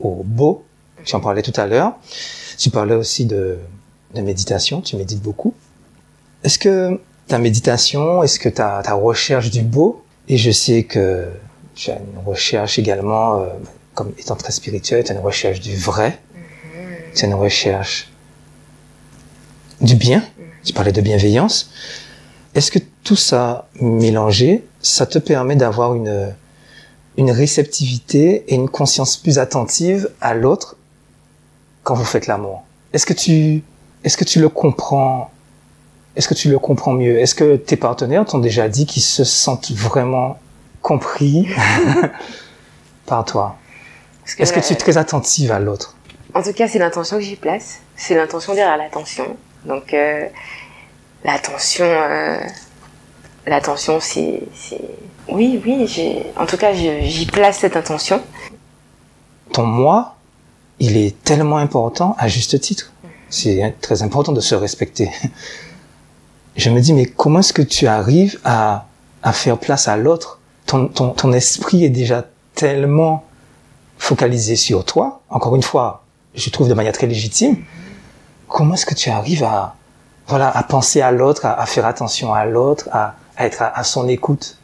[0.00, 0.64] au beau.
[1.04, 1.94] Tu en parlais tout à l'heure.
[2.58, 3.58] Tu parlais aussi de,
[4.14, 4.80] méditation.
[4.80, 5.54] Tu médites beaucoup.
[6.44, 11.28] Est-ce que ta méditation, est-ce que ta, ta recherche du beau, et je sais que
[11.74, 13.46] tu as une recherche également, euh,
[13.94, 16.18] comme étant très spirituelle, tu as une recherche du vrai,
[17.24, 18.10] as une recherche
[19.80, 20.24] du bien,
[20.64, 21.70] tu parlais de bienveillance.
[22.54, 26.34] Est-ce que tout ça mélangé, ça te permet d'avoir une,
[27.16, 30.76] une réceptivité et une conscience plus attentive à l'autre
[31.82, 32.64] quand vous faites l'amour?
[32.92, 33.62] Est-ce que tu,
[34.04, 35.30] est-ce que tu le comprends?
[36.16, 37.18] Est-ce que tu le comprends mieux?
[37.18, 40.38] Est-ce que tes partenaires t'ont déjà dit qu'ils se sentent vraiment
[40.82, 41.48] compris
[43.06, 43.56] par toi?
[44.38, 45.97] Est-ce que tu es très attentive à l'autre?
[46.34, 47.80] En tout cas, c'est l'intention que j'y place.
[47.96, 49.36] C'est l'intention derrière l'attention.
[49.64, 50.26] Donc, euh,
[51.24, 52.38] l'attention, euh,
[53.46, 54.42] l'attention, c'est,
[55.28, 55.86] oui, oui.
[55.86, 58.22] J'ai, en tout cas, j'y place cette intention.
[59.52, 60.16] Ton moi,
[60.78, 62.92] il est tellement important à juste titre.
[63.30, 65.10] C'est très important de se respecter
[66.58, 68.86] je me dis, mais comment est-ce que tu arrives à,
[69.22, 70.40] à faire place à l'autre?
[70.66, 73.24] Ton, ton, ton esprit est déjà tellement
[73.96, 75.22] focalisé sur toi.
[75.30, 76.04] Encore une fois,
[76.38, 77.56] je trouve de manière très légitime.
[78.48, 79.74] Comment est-ce que tu arrives à,
[80.26, 84.56] voilà, à penser à l'autre, à, faire attention à l'autre, à, être à, son écoute?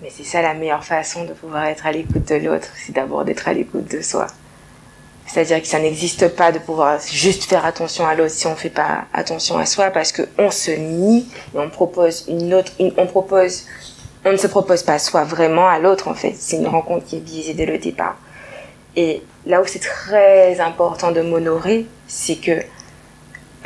[0.00, 3.24] Mais c'est ça la meilleure façon de pouvoir être à l'écoute de l'autre, c'est d'abord
[3.24, 4.26] d'être à l'écoute de soi.
[5.26, 8.70] C'est-à-dire que ça n'existe pas de pouvoir juste faire attention à l'autre si on fait
[8.70, 13.06] pas attention à soi parce que on se nie et on propose une autre, on
[13.06, 13.64] propose,
[14.24, 16.34] on ne se propose pas soi vraiment à l'autre en fait.
[16.36, 18.16] C'est une rencontre qui est biaisée dès le départ.
[18.96, 22.62] Et là où c'est très important de m'honorer, c'est que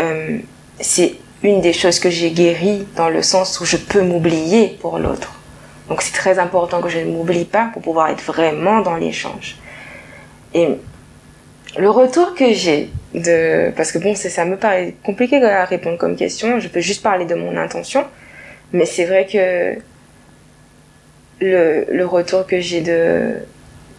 [0.01, 0.39] euh,
[0.81, 4.99] c'est une des choses que j'ai guéri dans le sens où je peux m'oublier pour
[4.99, 5.33] l'autre.
[5.89, 9.57] Donc c'est très important que je ne m'oublie pas pour pouvoir être vraiment dans l'échange.
[10.55, 10.69] Et
[11.77, 16.17] le retour que j'ai de parce que bon ça me paraît compliqué à répondre comme
[16.17, 18.05] question je peux juste parler de mon intention
[18.73, 19.79] mais c'est vrai que
[21.41, 23.37] le retour que j'ai de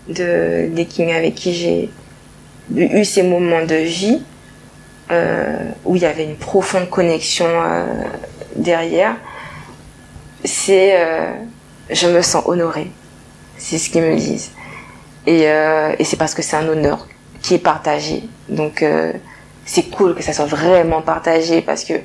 [0.10, 1.89] de des kings avec qui j'ai
[2.76, 4.22] eu ces moments de vie
[5.12, 7.86] euh, où il y avait une profonde connexion euh,
[8.56, 9.15] derrière
[10.43, 11.32] c'est euh,
[11.89, 12.91] je me sens honorée
[13.58, 14.52] c'est ce qu'ils me disent
[15.26, 17.06] et, et c'est parce que c'est un honneur
[17.41, 18.24] qui est partagé.
[18.48, 18.82] Donc
[19.65, 21.96] c'est cool que ça soit vraiment partagé parce que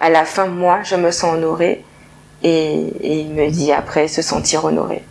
[0.00, 1.84] à la fin moi je me sens honorée
[2.44, 5.02] et, il me dit après se sentir honoré.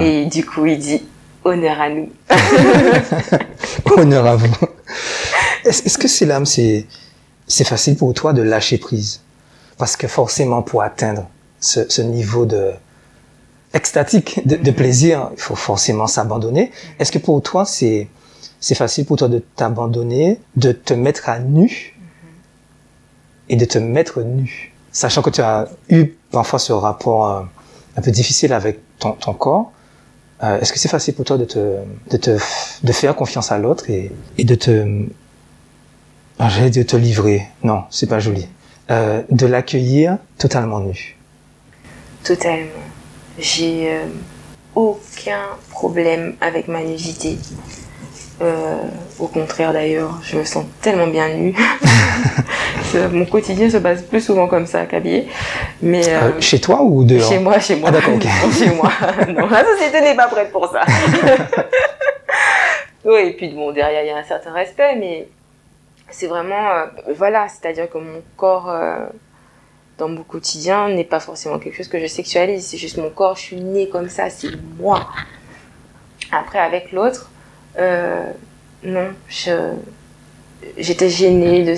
[0.00, 1.02] Et du coup il dit
[1.44, 2.10] honneur à nous.
[3.96, 4.54] honneur à vous.
[5.64, 6.86] Est-ce que c'est l'âme c'est
[7.46, 9.20] c'est facile pour toi de lâcher prise?
[9.78, 11.28] Parce que forcément pour atteindre
[11.60, 12.72] ce, ce niveau de
[13.72, 16.70] extatique de, de plaisir il faut forcément s'abandonner.
[16.98, 18.08] Est-ce que pour toi c'est
[18.60, 21.94] c'est facile pour toi de t'abandonner, de te mettre à nu
[23.48, 24.72] et de te mettre nu?
[24.92, 27.42] Sachant que tu as eu parfois ce rapport euh,
[27.96, 29.72] un peu difficile avec ton, ton corps,
[30.44, 31.58] euh, est-ce que c'est facile pour toi de te,
[32.10, 32.38] de te,
[32.82, 35.06] de faire confiance à l'autre et, et de te,
[36.38, 37.42] ah, j'allais de te livrer?
[37.62, 38.46] Non, c'est pas joli.
[38.90, 41.16] Euh, de l'accueillir totalement nu.
[42.22, 42.84] Totalement.
[43.38, 44.06] J'ai euh,
[44.74, 47.38] aucun problème avec ma nudité.
[48.42, 48.78] Euh,
[49.20, 51.54] au contraire d'ailleurs, je me sens tellement bien nue.
[53.12, 55.28] Mon quotidien se passe plus souvent comme ça qu'habillé.
[55.82, 57.90] Mais euh, euh, chez toi ou dehors Chez moi, chez moi.
[57.90, 58.18] Ah d'accord,
[58.52, 58.90] chez moi.
[59.28, 60.82] non, la société n'est pas prête pour ça.
[63.04, 65.28] oui, et puis bon, derrière il y a un certain respect, mais
[66.10, 66.84] c'est vraiment,
[67.16, 68.72] voilà, c'est-à-dire que mon corps
[69.98, 72.66] dans mon quotidien n'est pas forcément quelque chose que je sexualise.
[72.66, 75.08] C'est juste mon corps, je suis née comme ça, c'est moi.
[76.32, 77.30] Après, avec l'autre,
[77.78, 78.24] euh,
[78.82, 79.08] non,
[80.76, 81.64] j'étais gênée.
[81.64, 81.74] De,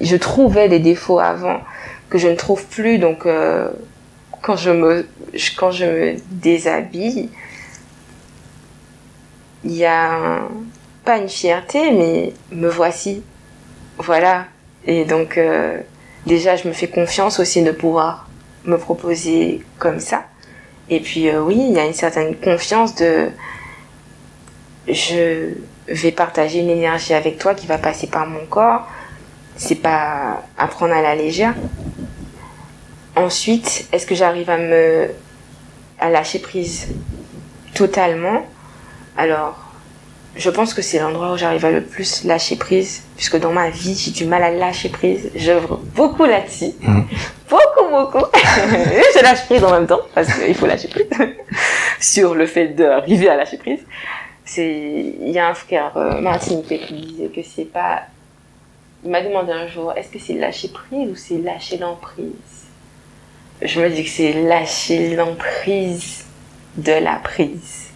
[0.00, 1.60] je trouvais des défauts avant
[2.08, 2.98] que je ne trouve plus.
[2.98, 3.68] Donc, euh,
[4.42, 5.06] quand, je me,
[5.56, 7.30] quand je me déshabille,
[9.64, 10.40] il y a
[11.04, 13.22] pas une fierté, mais me voici.
[13.98, 14.46] Voilà.
[14.86, 15.80] Et donc, euh,
[16.26, 18.28] déjà, je me fais confiance aussi de pouvoir
[18.64, 20.24] me proposer comme ça.
[20.88, 23.28] Et puis, euh, oui, il y a une certaine confiance de
[24.88, 25.50] je
[25.88, 28.86] vais partager une énergie avec toi qui va passer par mon corps.
[29.56, 31.54] C'est pas à prendre à la légère.
[33.14, 35.08] Ensuite, est-ce que j'arrive à me
[35.98, 36.88] à lâcher prise
[37.74, 38.44] totalement?
[39.16, 39.66] Alors,
[40.36, 43.70] je pense que c'est l'endroit où j'arrive à le plus lâcher prise, puisque dans ma
[43.70, 45.30] vie, j'ai du mal à lâcher prise.
[45.34, 46.72] J'œuvre beaucoup là-dessus.
[46.82, 47.06] Mhm.
[47.48, 48.26] Beaucoup, beaucoup.
[48.34, 51.06] je lâche prise en même temps, parce qu'il faut lâcher prise.
[52.00, 53.78] Sur le fait d'arriver à lâcher prise.
[54.56, 58.02] Il y a un frère, euh, qui disait que c'est pas,
[59.04, 62.66] il m'a demandé un jour, est-ce que c'est lâcher prise ou c'est lâcher l'emprise?
[63.62, 66.24] Je me dis que c'est lâcher l'emprise
[66.76, 67.86] de la prise.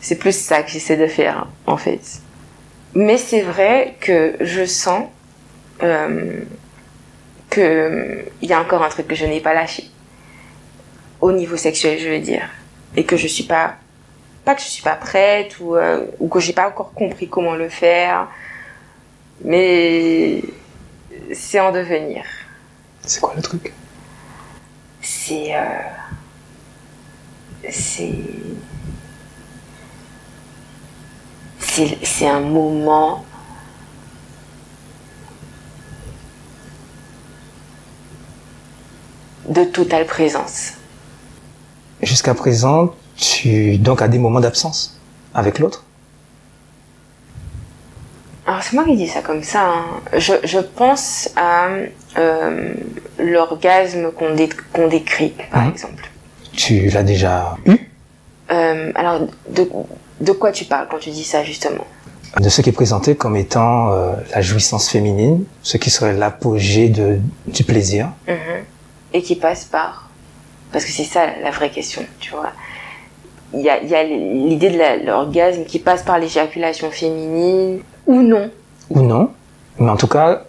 [0.00, 2.20] C'est plus ça que j'essaie de faire, en fait.
[2.94, 5.08] Mais c'est vrai que je sens
[5.82, 6.42] euh,
[7.50, 9.84] que il y a encore un truc que je n'ai pas lâché
[11.20, 12.48] au niveau sexuel, je veux dire,
[12.96, 13.76] et que je suis pas
[14.44, 17.54] pas que je suis pas prête ou euh, ou que j'ai pas encore compris comment
[17.54, 18.28] le faire,
[19.42, 20.42] mais
[21.32, 22.24] c'est en devenir.
[23.02, 23.72] C'est quoi le truc?
[25.00, 25.60] C'est euh,
[27.70, 28.14] c'est
[31.58, 33.24] c'est c'est un moment
[39.48, 40.72] de totale présence.
[42.02, 44.98] Jusqu'à présent, tu donc as des moments d'absence
[45.34, 45.84] avec l'autre?
[48.46, 49.62] Alors c'est moi qui dis ça comme ça.
[49.64, 49.84] hein.
[50.18, 51.68] Je, je pense à
[52.18, 52.74] euh,
[53.18, 55.70] l'orgasme qu'on dé- qu'on décrit, par Mhm.
[55.72, 56.10] exemple.
[56.52, 57.76] Tu l'as déjà eu?
[58.50, 59.66] Euh, alors, de,
[60.20, 61.86] de quoi tu parles quand tu dis ça, justement?
[62.38, 66.88] De ce qui est présenté comme étant euh, la jouissance féminine, ce qui serait l'apogée
[67.46, 68.10] du plaisir.
[68.28, 68.64] Mhm.
[69.14, 70.10] Et qui passe par...
[70.72, 72.50] Parce que c'est ça la vraie question, tu vois.
[73.54, 78.20] Il y a, il y a l'idée de l'orgasme qui passe par l'éjaculation féminine, ou
[78.22, 78.50] non?
[78.90, 79.30] ou non,
[79.78, 80.44] mais en tout cas,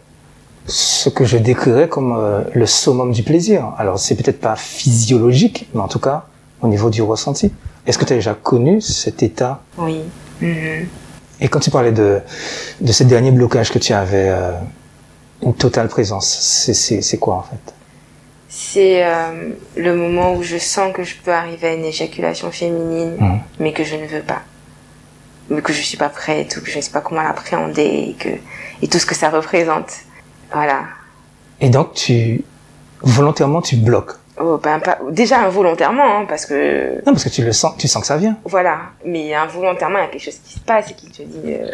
[0.68, 3.74] ce que je décrirais comme euh, le summum du plaisir.
[3.78, 6.26] Alors, c'est peut-être pas physiologique, mais en tout cas,
[6.62, 7.52] au niveau du ressenti.
[7.86, 9.62] Est-ce que tu as déjà connu cet état?
[9.78, 10.02] Oui.
[10.42, 10.88] Mhm.
[11.40, 12.22] Et quand tu parlais de,
[12.82, 14.52] de ce dernier blocage que tu avais, euh,
[15.44, 17.74] une totale présence, c'est quoi en fait?
[18.58, 23.18] C'est euh, le moment où je sens que je peux arriver à une éjaculation féminine,
[23.60, 24.44] mais que je ne veux pas.
[25.50, 28.14] Mais que je suis pas prête, ou que je ne sais pas comment l'appréhender, et,
[28.18, 28.30] que,
[28.82, 29.92] et tout ce que ça représente.
[30.54, 30.84] Voilà.
[31.60, 32.46] Et donc, tu,
[33.02, 34.14] volontairement, tu bloques.
[34.40, 37.90] Oh, ben, pas, déjà involontairement, hein, parce que Non, parce que tu le sens, tu
[37.90, 38.38] sens que ça vient.
[38.46, 38.78] voilà.
[39.06, 41.68] Mais involontairement, il y a quelque chose qui se passe et qui te dit euh,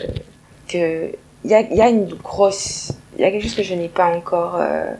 [0.67, 1.11] que
[1.43, 3.75] il y a, il y a une grosse, il y a quelque chose que je
[3.75, 4.91] n'ai pas encore, euh,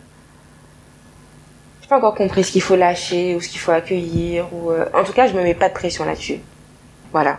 [1.92, 5.04] pas encore compris ce qu'il faut lâcher ou ce qu'il faut accueillir ou, euh, en
[5.04, 6.40] tout cas, je me mets pas de pression là-dessus.
[7.12, 7.38] Voilà,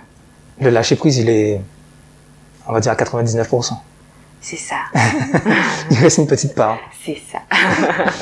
[0.61, 1.59] Le lâcher prise, il est,
[2.69, 3.73] on va dire à 99%.
[4.43, 4.77] c'est ça,
[5.91, 6.77] Il reste une petite part.
[7.03, 7.38] c'est ça.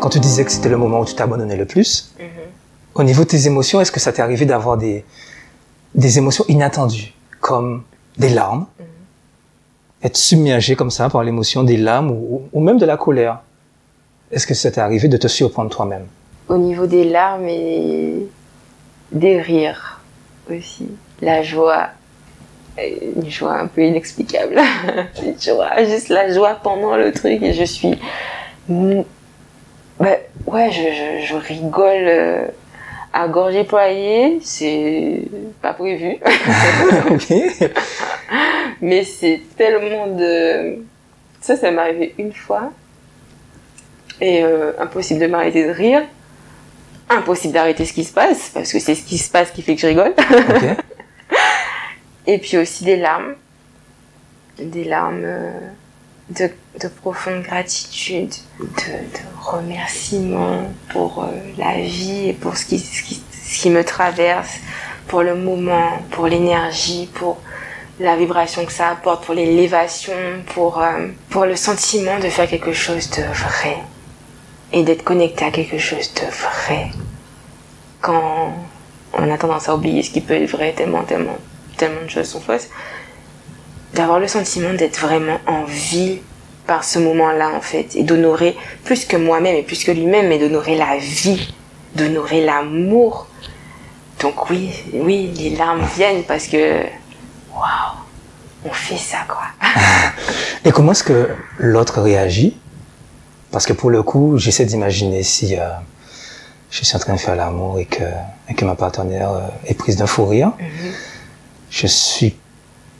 [0.00, 2.26] Quand tu disais que c'était le moment où tu t'abandonnais le plus, Mhm.
[2.94, 5.04] au niveau de tes émotions, est-ce que ça t'est arrivé d'avoir des,
[5.96, 7.82] des émotions inattendues, comme
[8.18, 8.84] des larmes, Mhm.
[10.04, 13.40] être submergé comme ça par l'émotion des larmes ou, ou même de la colère.
[14.30, 16.06] Est-ce que ça t'est arrivé de te surprendre toi-même?
[16.48, 18.26] Au niveau des larmes et
[19.12, 20.00] des rires
[20.50, 20.88] aussi,
[21.22, 21.88] la joie,
[22.78, 22.82] euh,
[23.16, 24.60] une joie un peu inexplicable,
[25.24, 27.98] une joie, juste la joie pendant le truc et je suis,
[28.68, 29.02] Mm,
[30.00, 30.82] bah, ouais, je,
[31.22, 32.46] je, je rigole euh,
[33.16, 35.22] à gorge déployée, c'est
[35.62, 36.18] pas prévu,
[38.82, 40.84] mais c'est tellement de,
[41.40, 42.72] ça, ça m'est arrivé une fois
[44.20, 46.02] et euh, impossible de m'arrêter de rire.
[47.08, 49.76] Impossible d'arrêter ce qui se passe, parce que c'est ce qui se passe qui fait
[49.76, 50.12] que je rigole.
[52.26, 53.34] Et puis aussi des larmes.
[54.58, 55.58] Des larmes euh,
[56.30, 58.66] de, de profonde gratitude, de,
[59.40, 64.58] remerciement pour euh, la vie et pour ce qui, ce, qui, ce qui me traverse,
[65.06, 67.38] pour le moment, pour l'énergie, pour
[68.00, 70.12] la vibration que ça apporte, pour l'élévation,
[70.54, 73.76] pour, euh, pour le sentiment de faire quelque chose de vrai
[74.72, 76.90] et d'être connecté à quelque chose de vrai.
[78.00, 78.52] Quand
[79.14, 81.38] on a tendance à oublier ce qui peut être vrai tellement, tellement,
[81.76, 82.68] tellement de choses sont fausses,
[83.96, 86.18] d'avoir le sentiment d'être vraiment en vie
[86.66, 90.38] par ce moment-là en fait et d'honorer plus que moi-même et plus que lui-même mais
[90.38, 91.54] d'honorer la vie
[91.94, 93.26] d'honorer l'amour.
[94.20, 96.82] Donc oui oui les larmes viennent parce que
[97.54, 97.96] waouh
[98.64, 99.44] on fait ça quoi.
[100.64, 102.58] Et comment est-ce que l'autre réagit?
[103.52, 105.68] Parce que pour le coup, j'essaie d'imaginer si euh,
[106.70, 108.02] je suis en train de faire l'amour et que,
[108.48, 110.52] et que ma partenaire euh, est prise d'un fou rire.
[111.70, 112.36] Je suis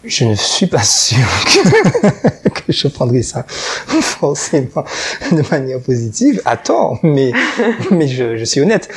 [0.07, 4.85] je ne suis pas sûr que, que je prendrai ça forcément
[5.33, 7.33] de manière positive, tort, mais,
[7.91, 8.89] mais je, je suis honnête.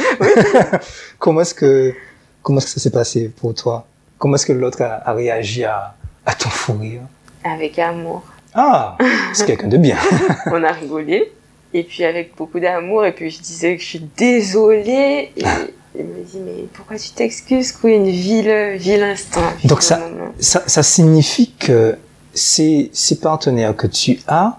[1.18, 1.94] comment est-ce que,
[2.42, 3.86] comment est-ce que ça s'est passé pour toi?
[4.18, 5.96] Comment est-ce que l'autre a, a, réagi à,
[6.26, 7.02] à ton fou rire?
[7.44, 8.24] Avec amour.
[8.54, 8.98] Ah,
[9.34, 9.98] c'est quelqu'un de bien.
[10.48, 11.32] On a rigolé,
[11.74, 15.44] et puis avec beaucoup d'amour, et puis je disais que je suis désolée, et
[16.00, 19.42] il me dit, mais pourquoi tu t'excuses quoi Une ville, ville instant.
[19.66, 20.00] Donc ça,
[20.40, 21.98] ça, ça, signifie que
[22.34, 24.58] ces, ces partenaires que tu as,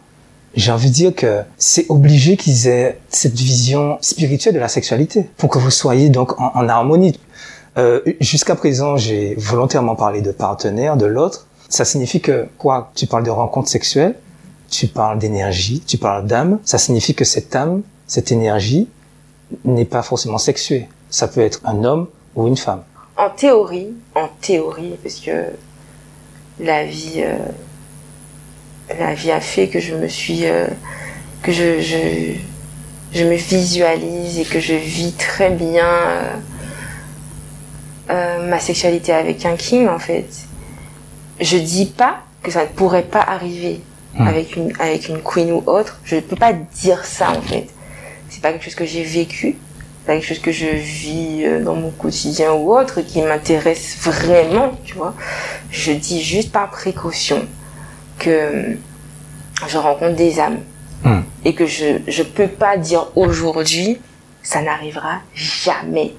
[0.54, 5.28] j'ai envie de dire que c'est obligé qu'ils aient cette vision spirituelle de la sexualité
[5.36, 7.18] pour que vous soyez donc en, en harmonie.
[7.78, 11.46] Euh, Jusqu'à présent, j'ai volontairement parlé de partenaire, de l'autre.
[11.68, 12.90] Ça signifie que quoi?
[12.96, 14.16] Tu parles de rencontre sexuelle,
[14.68, 16.58] tu parles d'énergie, tu parles d'âme.
[16.64, 18.88] Ça signifie que cette âme, cette énergie,
[19.64, 22.82] n'est pas forcément sexuée ça peut être un homme ou une femme.
[23.16, 25.46] En théorie, en théorie, parce que
[26.58, 27.36] la vie, euh,
[28.98, 30.66] la vie a fait que je me suis, euh,
[31.42, 32.34] que je, je,
[33.12, 35.88] je, me visualise et que je vis très bien
[38.10, 40.28] euh, ma sexualité avec un king en fait.
[41.40, 43.80] Je dis pas que ça ne pourrait pas arriver
[44.14, 44.26] mmh.
[44.26, 46.00] avec une avec une queen ou autre.
[46.04, 47.66] Je ne peux pas dire ça en fait.
[48.28, 49.56] C'est pas quelque chose que j'ai vécu
[50.06, 54.94] quelque chose que je vis euh, dans mon quotidien ou autre qui m'intéresse vraiment, tu
[54.94, 55.14] vois.
[55.70, 57.46] Je dis juste par précaution
[58.18, 58.74] que euh,
[59.68, 60.60] je rencontre des âmes
[61.04, 61.20] hmm.
[61.44, 63.98] et que je je peux pas dire aujourd'hui
[64.42, 66.14] ça n'arrivera jamais.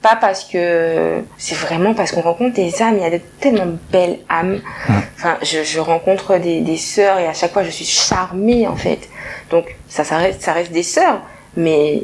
[0.00, 3.76] Pas parce que c'est vraiment parce qu'on rencontre des âmes, il y a de tellement
[3.92, 4.60] belles âmes.
[4.88, 4.92] Hmm.
[5.16, 8.76] Enfin, je, je rencontre des, des sœurs et à chaque fois je suis charmée en
[8.76, 9.08] fait.
[9.50, 11.20] Donc ça, ça reste, ça reste des sœurs,
[11.56, 12.02] mais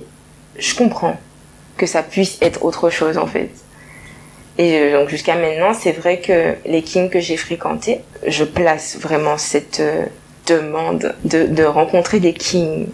[0.59, 1.17] je comprends
[1.77, 3.51] que ça puisse être autre chose en fait.
[4.59, 9.39] Et donc jusqu'à maintenant, c'est vrai que les kings que j'ai fréquentés, je place vraiment
[9.39, 10.05] cette euh,
[10.47, 12.89] demande de, de, rencontrer des kings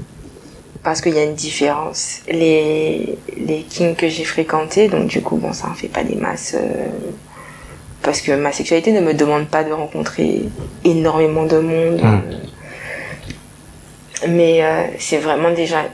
[0.83, 2.21] parce qu'il y a une différence.
[2.29, 6.17] Les, les kings que j'ai fréquentés, donc du coup, bon, ça en fait pas des
[6.17, 6.55] masses.
[6.55, 6.87] Euh,
[8.03, 10.43] parce que ma sexualité ne me demande pas de rencontrer
[10.85, 12.03] énormément de monde.
[12.03, 12.21] Mmh.
[14.29, 15.85] Mais euh, c'est vraiment déjà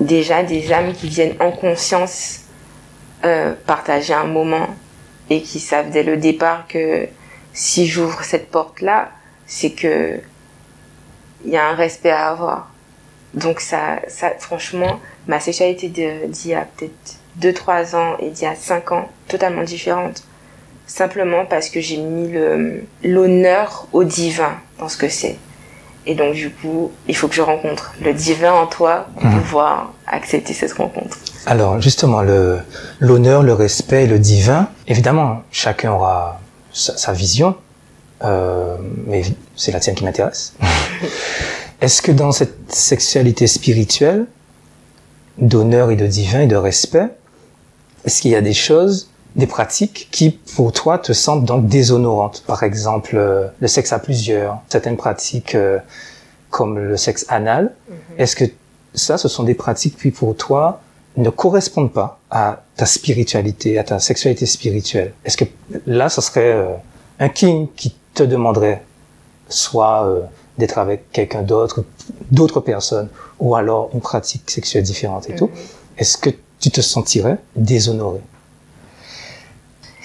[0.00, 2.40] déjà des âmes qui viennent en conscience
[3.24, 4.68] euh, partager un moment
[5.30, 7.08] et qui savent dès le départ que
[7.52, 9.10] si j'ouvre cette porte là
[9.46, 10.20] c'est que
[11.44, 12.70] il y a un respect à avoir.
[13.34, 18.44] Donc ça ça franchement ma sexualité d'il y a peut-être 2 3 ans et d'il
[18.44, 20.24] y a 5 ans totalement différente.
[20.86, 22.32] Simplement parce que j'ai mis
[23.02, 25.36] l'honneur au divin dans ce que c'est
[26.06, 29.40] et donc, du coup, il faut que je rencontre le divin en toi pour mmh.
[29.40, 31.18] pouvoir accepter cette rencontre.
[31.46, 32.58] Alors, justement, le,
[33.00, 36.40] l'honneur, le respect, le divin, évidemment, chacun aura
[36.72, 37.56] sa, sa vision,
[38.24, 38.76] euh,
[39.06, 39.22] mais
[39.56, 40.54] c'est la tienne qui m'intéresse.
[41.80, 44.26] Est-ce que dans cette sexualité spirituelle,
[45.38, 47.08] d'honneur et de divin et de respect,
[48.04, 52.42] est-ce qu'il y a des choses des pratiques qui, pour toi, te semblent donc déshonorantes.
[52.46, 55.78] Par exemple, euh, le sexe à plusieurs, certaines pratiques euh,
[56.50, 57.64] comme le sexe anal.
[57.64, 58.20] Mm -hmm.
[58.22, 58.44] Est-ce que
[58.94, 60.80] ça, ce sont des pratiques qui, pour toi,
[61.16, 62.44] ne correspondent pas à
[62.76, 65.10] ta spiritualité, à ta sexualité spirituelle?
[65.24, 65.48] Est-ce que
[66.00, 68.80] là, ce serait euh, un king qui te demanderait
[69.48, 69.98] soit
[70.58, 71.78] d'être avec quelqu'un d'autre,
[72.36, 73.10] d'autres personnes,
[73.44, 75.38] ou alors une pratique sexuelle différente et mm -hmm.
[75.38, 75.50] tout?
[76.00, 76.30] Est-ce que
[76.62, 77.36] tu te sentirais
[77.70, 78.20] déshonoré?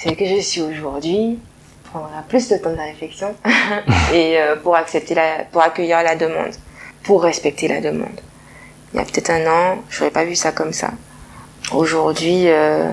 [0.01, 1.37] Celle que je suis aujourd'hui
[1.91, 3.35] prendra plus de temps de réflexion
[4.13, 6.53] et euh, pour accepter la, pour accueillir la demande,
[7.03, 8.19] pour respecter la demande.
[8.93, 10.91] Il y a peut-être un an, j'aurais pas vu ça comme ça.
[11.73, 12.89] Aujourd'hui, euh,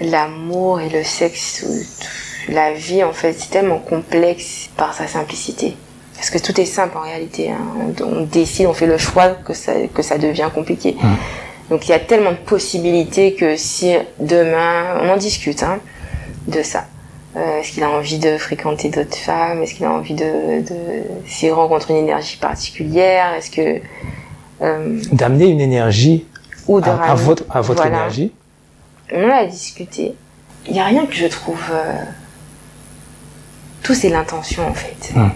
[0.00, 1.64] l'amour et le sexe,
[2.48, 5.76] la vie en fait, c'est tellement complexe par sa simplicité.
[6.14, 7.50] Parce que tout est simple en réalité.
[7.50, 7.92] Hein.
[8.00, 10.92] On, décide, on fait le choix que ça, que ça devient compliqué.
[10.92, 11.14] Mmh.
[11.70, 15.78] Donc il y a tellement de possibilités que si demain, on en discute hein,
[16.46, 16.84] de ça.
[17.36, 19.62] Euh, est-ce qu'il a envie de fréquenter d'autres femmes?
[19.62, 20.76] Est-ce qu'il a envie de, de
[21.26, 23.34] s'il rencontre une énergie particulière?
[23.34, 23.80] Est-ce que
[24.62, 26.26] euh, d'amener une énergie
[26.68, 27.96] ou de à, ramener, à votre à votre voilà.
[27.96, 28.32] énergie
[29.12, 30.14] On a discuté.
[30.66, 31.64] Il n'y a rien que je trouve.
[31.72, 31.92] Euh...
[33.82, 35.12] Tout c'est l'intention en fait.
[35.14, 35.28] Mmh.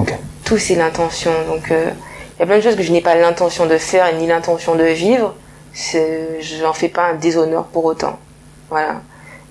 [0.00, 0.16] Okay.
[0.44, 1.32] Tout c'est l'intention.
[1.48, 4.26] Donc il y a plein de choses que je n'ai pas l'intention de faire ni
[4.26, 5.34] l'intention de vivre
[5.76, 8.18] je n'en fais pas un déshonneur pour autant.
[8.70, 9.02] Voilà.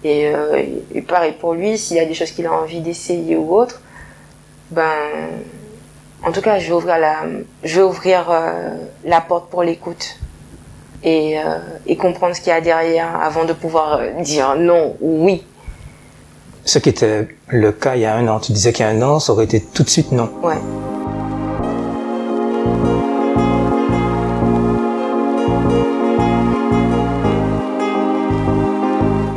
[0.03, 0.61] Et, euh,
[0.93, 3.82] et pareil pour lui, s'il y a des choses qu'il a envie d'essayer ou autre,
[4.71, 4.91] ben,
[6.23, 7.23] en tout cas, je vais ouvrir la,
[7.63, 10.17] je vais ouvrir euh, la porte pour l'écoute
[11.03, 15.26] et, euh, et comprendre ce qu'il y a derrière avant de pouvoir dire non ou
[15.26, 15.43] oui.
[16.65, 18.39] Ce qui était le cas il y a un an.
[18.39, 20.32] Tu disais qu'il y a un an, ça aurait été tout de suite non.
[20.41, 20.55] Ouais.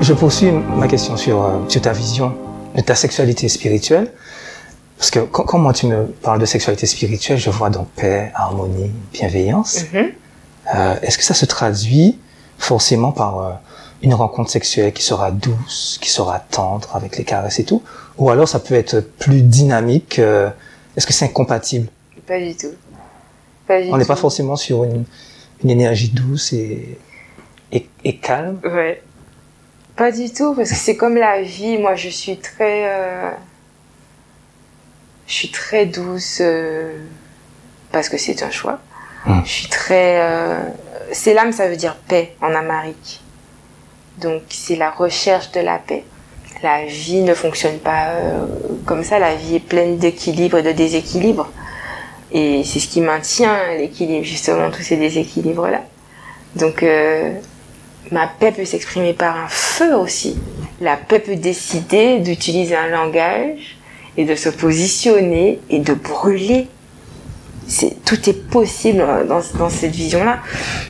[0.09, 2.35] Je poursuis ma question sur, euh, sur ta vision
[2.75, 4.11] de ta sexualité spirituelle.
[4.97, 8.33] Parce que quand, quand, moi tu me parles de sexualité spirituelle, je vois donc paix,
[8.35, 9.85] harmonie, bienveillance.
[9.93, 10.07] Mhm.
[10.75, 12.19] Euh, Est-ce que ça se traduit
[12.57, 13.51] forcément par euh,
[14.01, 17.83] une rencontre sexuelle qui sera douce, qui sera tendre avec les caresses et tout?
[18.17, 20.49] Ou alors ça peut être plus dynamique euh,
[20.97, 21.89] Est-ce que c'est incompatible?
[22.27, 22.73] Pas du tout.
[23.67, 25.05] Pas du On n'est pas forcément sur une,
[25.63, 26.97] une énergie douce et,
[27.73, 28.59] et, et calme?
[28.65, 29.03] Ouais.
[29.99, 31.76] Pas du tout, parce que c'est comme la vie.
[31.76, 32.84] Moi, je suis très.
[32.86, 33.30] euh,
[35.26, 36.96] Je suis très douce euh,
[37.90, 38.78] parce que c'est un choix.
[39.26, 39.40] Mm.
[39.44, 40.20] Je suis très.
[40.20, 40.57] euh,
[41.12, 43.20] ça veut dire paix en amérique.
[44.18, 46.05] Donc, c'est la recherche de la paix.
[46.62, 48.12] La vie ne fonctionne pas
[48.86, 49.18] comme ça.
[49.18, 51.51] La vie est pleine d'équilibre et de déséquilibre.
[52.30, 55.82] Et c'est ce qui maintient l'équilibre, justement, tous ces déséquilibres-là.
[56.57, 57.32] Donc, euh,
[58.13, 60.39] ma paix peut s'exprimer par un feu aussi.
[60.81, 63.79] La paix peut décider d'utiliser un langage
[64.17, 66.69] et de se positionner et de brûler.
[67.67, 70.39] C'est, tout est possible dans, dans cette vision-là.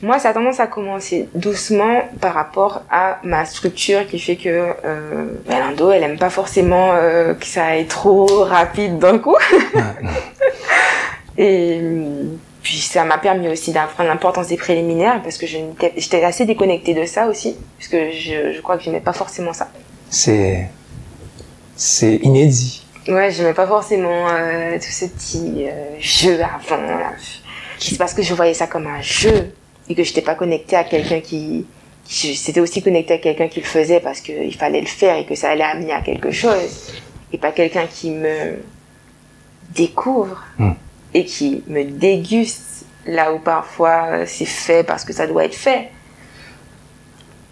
[0.01, 4.47] Moi, ça a tendance à commencer doucement par rapport à ma structure qui fait que
[4.49, 9.35] euh, ben, l'Indo, elle aime pas forcément euh, que ça aille trop rapide d'un coup.
[11.37, 11.81] Et
[12.61, 17.05] puis ça m'a permis aussi d'apprendre l'importance des préliminaires parce que j'étais assez déconnectée de
[17.05, 19.69] ça aussi, parce que je, je crois que j'aimais pas forcément ça.
[20.09, 20.69] C'est
[21.75, 22.85] c'est inédit.
[23.07, 26.81] Ouais, j'aimais pas forcément euh, tout ce petit euh, jeu avant.
[26.81, 27.13] Là.
[27.77, 29.53] C'est parce que je voyais ça comme un jeu
[29.87, 31.65] et que j'étais pas connectée à quelqu'un qui,
[32.03, 35.25] qui c'était aussi connecté à quelqu'un qui le faisait parce qu'il fallait le faire et
[35.25, 36.91] que ça allait amener à quelque chose
[37.31, 38.59] et pas quelqu'un qui me
[39.73, 40.71] découvre Mm.
[41.13, 45.55] Et qui me déguste là où parfois euh, c'est fait parce que ça doit être
[45.55, 45.89] fait.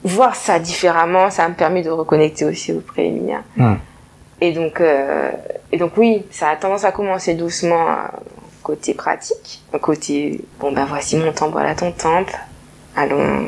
[0.03, 3.43] Voir ça différemment, ça m'a permis de reconnecter aussi au préliminaire.
[3.55, 3.75] Hmm.
[4.39, 5.31] Et donc, euh,
[5.71, 7.93] et donc oui, ça a tendance à commencer doucement euh,
[8.61, 12.37] côté pratique, côté bon ben voici mon temple, voilà ton temple,
[12.95, 13.47] allons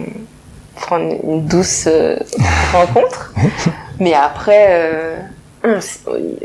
[0.76, 2.18] prendre une douce euh,
[2.74, 3.34] rencontre.
[4.00, 5.20] Mais après,
[5.64, 5.80] on,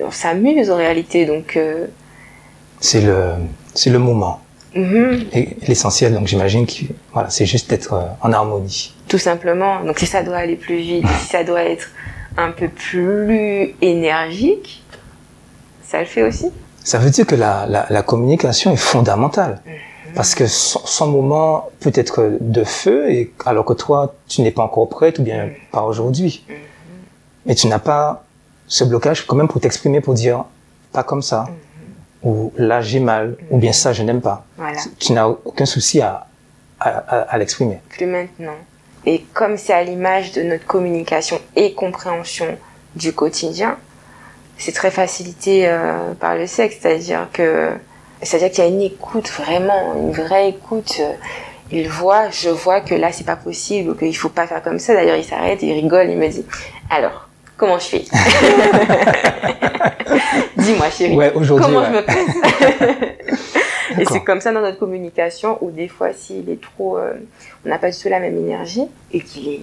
[0.03, 1.59] on s'amuse en réalité, donc
[2.85, 3.19] C'est le
[3.75, 4.41] c'est le moment.
[4.75, 8.93] mhm, Et l'essentiel, donc j'imagine que voilà, c'est juste d'être euh, en harmonie.
[9.09, 9.83] tout simplement.
[9.87, 11.89] Donc si ça doit aller plus vite, si ça doit être
[12.37, 14.83] un peu plus énergique,
[15.91, 16.51] ça le fait aussi.
[16.83, 19.63] Ça veut dire que la, la, la communication est fondamentale.
[20.15, 24.51] Parce que son, son moment peut être de feu, et alors que toi, tu n'es
[24.53, 26.45] pas encore prête, ou bien pas aujourd'hui.
[27.47, 28.25] Mais tu n'as pas
[28.69, 30.45] ce blocage quand même pour t'exprimer, pour dire
[30.93, 31.47] pas comme ça,
[32.25, 34.45] ou là j'ai mal, ou bien ça je n'aime pas.
[34.57, 34.79] Voilà.
[34.99, 36.27] Tu n'as aucun souci à,
[36.81, 37.81] à, à, à l'exprimer.
[37.91, 38.57] plus maintenant.
[39.07, 42.57] Et comme c'est à l'image de notre communication et compréhension
[42.97, 43.77] du quotidien,
[44.57, 47.71] c'est très facilité euh, par le sexe, c'est-à-dire que
[48.23, 51.01] c'est-à-dire qu'il y a une écoute vraiment, une vraie écoute.
[51.71, 54.95] Il voit, je vois que là c'est pas possible qu'il faut pas faire comme ça.
[54.95, 56.45] D'ailleurs il s'arrête, il rigole, il me dit
[56.89, 58.05] alors comment je fais
[60.57, 61.17] Dis-moi chérie.
[61.17, 61.87] Ouais, Comment ouais.
[61.87, 62.19] je me place
[63.99, 67.13] Et c'est comme ça dans notre communication où des fois s'il est trop, euh,
[67.65, 69.61] on n'a pas du tout la même énergie et qu'il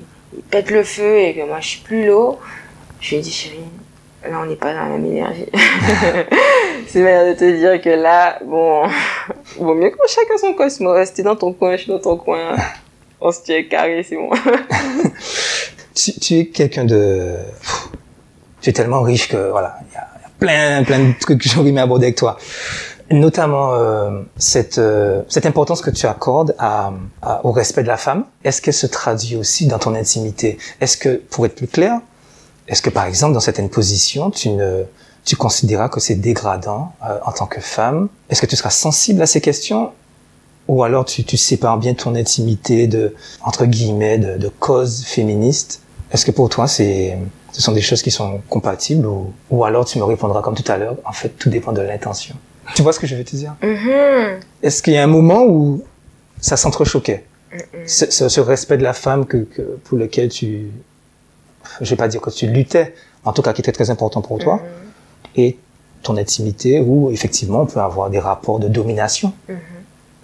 [0.49, 2.39] pète le feu et que moi je suis plus l'eau,
[3.01, 3.57] je lui dis chérie,
[4.23, 5.47] là on n'est pas dans la même énergie.
[6.87, 8.87] c'est manière de te dire que là, bon,
[9.57, 12.55] vaut mieux que chacun son cosmos, t'es dans ton coin, je suis dans ton coin,
[13.19, 14.29] on se tient carré, c'est bon.
[15.93, 17.35] Tu, tu es quelqu'un de...
[18.61, 20.07] Tu es tellement riche que voilà, il y a,
[20.39, 22.37] plein, plein de trucs que j'aurais aimé aborder avec toi.
[23.09, 27.97] Notamment euh, cette, euh, cette importance que tu accordes à, à- au respect de la
[27.97, 28.23] femme.
[28.43, 30.57] Est-ce qu'elle se traduit aussi dans ton intimité?
[30.79, 31.99] Est-ce que, pour être plus clair,
[32.69, 34.83] est-ce que par exemple dans certaines positions, tu ne
[35.25, 38.07] tu considéras que c'est dégradant euh, en tant que femme?
[38.29, 39.91] Est-ce que tu seras sensible à ces questions?
[40.67, 45.81] Ou alors tu, tu sépares bien ton intimité de entre guillemets de, de causes féministes
[46.11, 47.17] Est-ce que pour toi c'est
[47.51, 50.71] ce sont des choses qui sont compatibles ou, ou alors tu me répondras comme tout
[50.71, 52.35] à l'heure en fait tout dépend de l'intention.
[52.75, 53.55] Tu vois ce que je veux te dire?
[53.61, 54.39] Mhm.
[54.63, 55.83] Est-ce qu'il y a un moment où
[56.39, 57.25] ça s'entrechoquait?
[57.85, 60.67] Ce, ce, ce respect de la femme que, que pour lequel tu
[61.81, 62.93] je vais pas dire que tu luttais
[63.25, 65.43] en tout cas qui était très important pour toi Mhm.
[65.43, 65.57] et
[66.03, 69.33] ton intimité où effectivement on peut avoir des rapports de domination.
[69.49, 69.57] Mhm.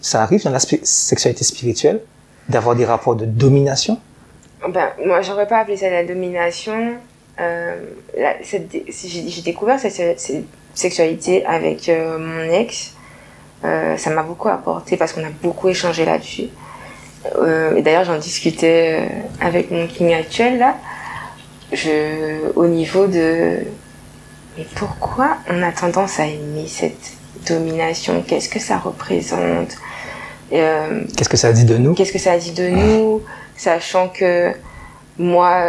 [0.02, 2.02] Ça arrive dans la sexualité spirituelle
[2.50, 4.00] d'avoir des rapports de domination?
[4.68, 6.96] Ben, moi, j'aurais pas appelé ça la domination.
[7.40, 7.76] euh,
[8.44, 10.22] j'ai découvert cette,
[10.74, 12.94] sexualité avec euh, mon ex.
[13.66, 16.50] Euh, ça m'a beaucoup apporté parce qu'on a beaucoup échangé là-dessus.
[17.76, 19.10] et d'ailleurs, j'en discutais
[19.42, 20.76] avec mon king actuel là.
[22.56, 23.58] Au niveau de,
[24.58, 27.17] mais pourquoi on a tendance à aimer cette
[27.54, 29.78] domination Qu'est-ce que ça représente
[30.50, 31.94] Qu'est-ce que ça dit de nous?
[31.94, 33.22] Qu'est-ce que ça dit de nous
[33.56, 34.52] Sachant que
[35.18, 35.64] moi,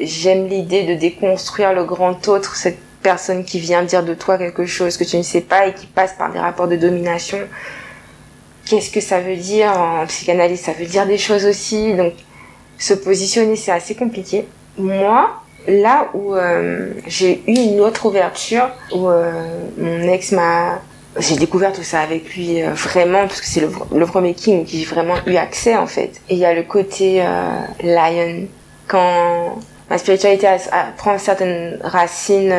[0.00, 4.66] j'aime l'idée de déconstruire le grand autre, cette personne qui vient dire de toi quelque
[4.66, 7.38] chose que tu ne sais pas et qui passe par des rapports de domination.
[8.66, 9.70] Qu'est-ce que ça veut dire?
[9.70, 11.94] En psychanalyse Ça veut dire des choses aussi.
[11.94, 12.12] Donc,
[12.78, 14.46] se positionner, c'est assez compliqué.
[14.78, 15.30] Moi,
[15.66, 19.32] là où euh, j'ai eu une autre ouverture, où euh,
[19.78, 20.80] mon ex m'a...
[21.18, 24.64] J'ai découvert tout ça avec lui euh, vraiment, parce que c'est le, le, premier King
[24.64, 26.20] qui j'ai vraiment eu accès en fait.
[26.28, 27.22] Et il y a le côté
[27.82, 28.46] Lion.
[28.86, 29.58] Quand
[29.88, 30.48] ma spiritualité
[30.96, 32.54] prend certaines racines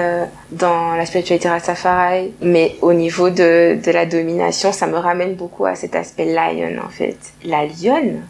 [0.51, 5.65] dans la spiritualité Rastafari, mais au niveau de, de la domination, ça me ramène beaucoup
[5.65, 7.17] à cet aspect lion en fait.
[7.45, 8.21] La lionne,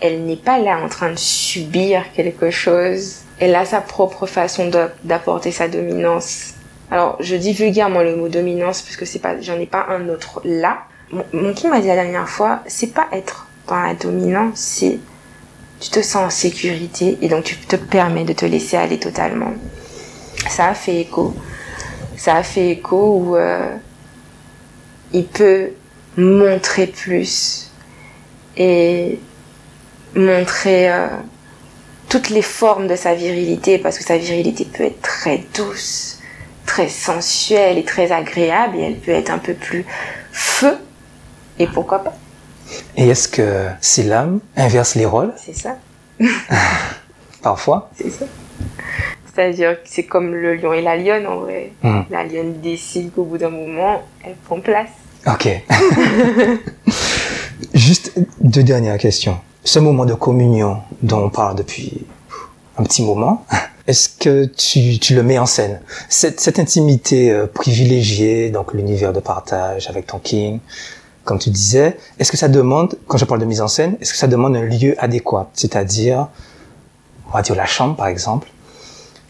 [0.00, 3.18] elle n'est pas là en train de subir quelque chose.
[3.40, 4.70] Elle a sa propre façon
[5.04, 6.54] d'apporter sa dominance.
[6.90, 10.08] Alors, je dis vulgairement le mot dominance parce que c'est pas, j'en ai pas un
[10.08, 10.78] autre là.
[11.32, 14.98] Mon, qui m'a dit la dernière fois, c'est pas être dans la dominance, c'est
[15.80, 19.52] tu te sens en sécurité et donc tu te permets de te laisser aller totalement.
[20.48, 21.34] Ça a fait écho.
[22.16, 23.74] Ça a fait écho où euh,
[25.12, 25.70] il peut
[26.16, 27.70] montrer plus
[28.56, 29.20] et
[30.14, 31.08] montrer euh,
[32.08, 36.20] toutes les formes de sa virilité parce que sa virilité peut être très douce,
[36.66, 39.84] très sensuelle et très agréable et elle peut être un peu plus
[40.32, 40.78] feu
[41.58, 42.14] et pourquoi pas
[42.96, 45.32] et est-ce que c'est l'âme inverse les rôles?
[45.36, 45.76] C'est ça.
[47.42, 47.90] Parfois.
[47.96, 48.26] C'est ça.
[49.32, 51.72] C'est-à-dire que c'est comme le lion et la lionne en vrai.
[51.82, 52.02] Hmm.
[52.10, 54.88] La lionne décide qu'au bout d'un moment, elle prend place.
[55.26, 55.48] Ok.
[57.74, 59.38] Juste deux dernières questions.
[59.68, 62.06] Ce moment de communion dont on parle depuis
[62.78, 63.44] un petit moment,
[63.86, 65.82] est-ce que tu, le mets en scène?
[66.08, 70.60] Cette, cette intimité euh, privilégiée, donc l'univers de partage avec ton king,
[71.24, 74.12] comme tu disais, est-ce que ça demande, quand je parle de mise en scène, est-ce
[74.12, 75.50] que ça demande un lieu adéquat?
[75.52, 76.28] C'est-à-dire,
[77.28, 78.48] on va dire la chambre par exemple,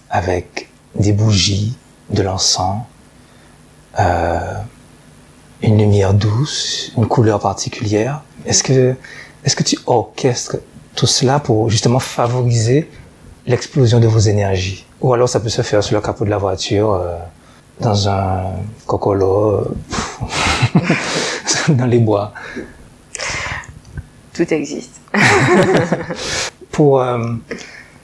[0.08, 1.76] avec des bougies,
[2.10, 2.82] de l'encens,
[3.98, 4.54] euh,
[5.62, 8.22] une lumière douce, une couleur particulière.
[8.46, 8.94] Est-ce que,
[9.48, 10.58] est-ce que tu orchestres
[10.94, 12.86] tout cela pour justement favoriser
[13.46, 14.84] l'explosion de vos énergies?
[15.00, 17.16] Ou alors ça peut se faire sur le capot de la voiture, euh,
[17.80, 18.42] dans un
[18.86, 19.52] cocolo.
[19.52, 20.80] Euh,
[21.70, 22.34] dans les bois
[24.34, 25.00] Tout existe.
[26.70, 27.32] pour, euh,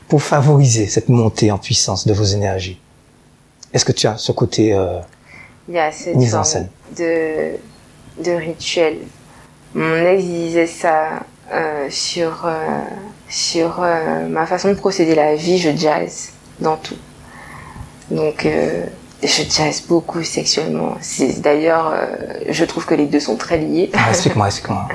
[0.09, 2.81] pour favoriser cette montée en puissance de vos énergies,
[3.75, 4.99] est-ce que tu as ce côté euh,
[5.69, 6.71] Il y a cette mise en scène?
[6.97, 7.57] de,
[8.25, 8.97] de rituel.
[9.75, 11.21] Mon ex disait ça
[11.53, 12.49] euh, sur,
[13.29, 13.85] sur
[14.29, 16.31] ma façon de procéder la vie, je jazz
[16.61, 16.97] dans tout.
[18.11, 18.47] Donc
[19.25, 20.97] je jazz beaucoup sexuellement.
[21.39, 22.17] D'ailleurs, euh,
[22.49, 23.91] je trouve que les deux sont très liés.
[23.95, 24.89] Ah, explique-moi, explique-moi.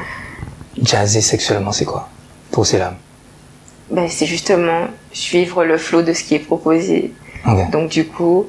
[0.82, 2.10] Jazzer sexuellement, c'est quoi?
[2.52, 2.96] Pour ces lames?
[3.90, 7.12] Ben, c'est justement suivre le flot de ce qui est proposé.
[7.72, 8.46] Donc du coup,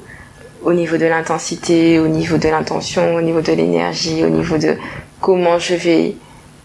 [0.61, 4.77] au niveau de l'intensité, au niveau de l'intention, au niveau de l'énergie, au niveau de
[5.19, 6.15] comment je vais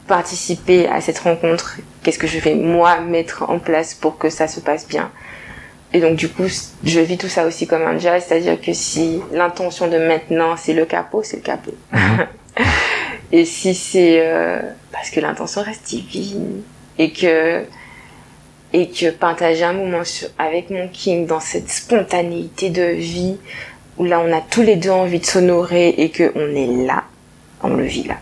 [0.06, 4.48] participer à cette rencontre, qu'est-ce que je vais moi mettre en place pour que ça
[4.48, 5.10] se passe bien.
[5.92, 6.44] Et donc du coup,
[6.84, 10.74] je vis tout ça aussi comme un jazz, c'est-à-dire que si l'intention de maintenant c'est
[10.74, 11.74] le capot, c'est le capot.
[11.92, 12.26] Mhm.
[13.32, 14.60] et si c'est euh,
[14.92, 16.62] parce que l'intention reste divine
[16.98, 17.64] et que
[18.72, 20.02] et que partager un moment
[20.38, 23.36] avec mon king dans cette spontanéité de vie
[23.96, 27.04] où là on a tous les deux envie de s'honorer et que on est là,
[27.62, 28.16] on le vit là.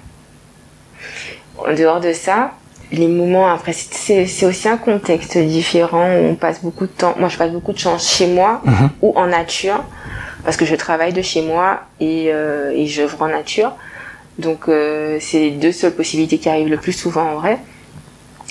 [1.59, 2.53] En dehors de ça,
[2.93, 7.15] les moments après c'est aussi un contexte différent où on passe beaucoup de temps.
[7.19, 8.91] Moi je passe beaucoup de temps chez moi mhm.
[9.03, 9.83] ou en nature
[10.45, 13.73] parce que je travaille de chez moi et, euh, et j'œuvre en nature.
[14.39, 17.59] Donc euh, c'est les deux seules possibilités qui arrivent le plus souvent en vrai.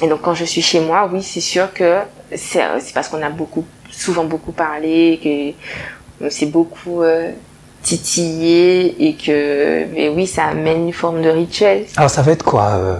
[0.01, 1.99] Et donc quand je suis chez moi oui c'est sûr que
[2.35, 7.31] c'est parce qu'on a beaucoup souvent beaucoup parlé que on s'est beaucoup euh,
[7.83, 12.43] titillé et que mais oui ça amène une forme de rituel alors ça va être
[12.43, 12.97] quoi euh,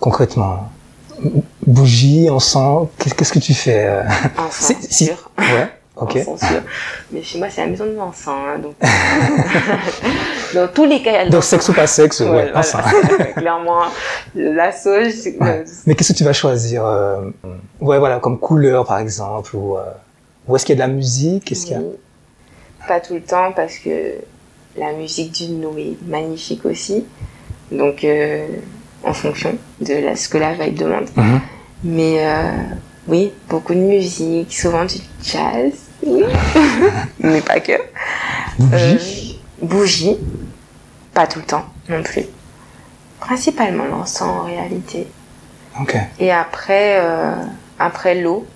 [0.00, 0.70] concrètement?
[1.66, 4.02] Bougie, encens, qu'est-ce que tu fais euh?
[4.38, 5.30] Encens, si, sûr.
[5.36, 5.68] Ouais.
[7.10, 8.28] Mais chez moi, c'est la maison de l'encens.
[8.28, 8.74] Hein, donc...
[10.54, 12.84] Dans tous les cas, Donc, sexe ou pas sexe, ouais, encens.
[13.36, 13.82] Clairement,
[14.36, 15.12] la sauge.
[15.86, 17.22] Mais qu'est-ce que tu vas choisir euh...
[17.80, 20.54] Ouais, voilà, comme couleur, par exemple, ou, euh...
[20.54, 21.46] Est-ce qu'il y a de la musique?
[21.46, 21.82] Qu'est-ce qu'il y a.
[22.88, 24.14] Pas tout le temps parce que
[24.76, 27.04] la musique d'une nous est magnifique aussi.
[27.70, 28.46] Donc, euh,
[29.04, 31.08] en fonction de la- ce que la vibe demande.
[31.14, 31.40] Mhm.
[31.84, 32.50] Mais euh,
[33.06, 35.72] oui, beaucoup de musique, souvent du jazz,
[36.02, 36.24] oui.
[37.20, 37.72] mais pas que.
[38.58, 40.16] Bougie Euh, bougie,
[41.12, 42.24] pas tout le temps non plus.
[43.20, 45.06] Principalement l'encens en réalité.
[45.80, 45.94] Ok.
[46.18, 46.98] Et après,
[47.78, 48.46] après l'eau,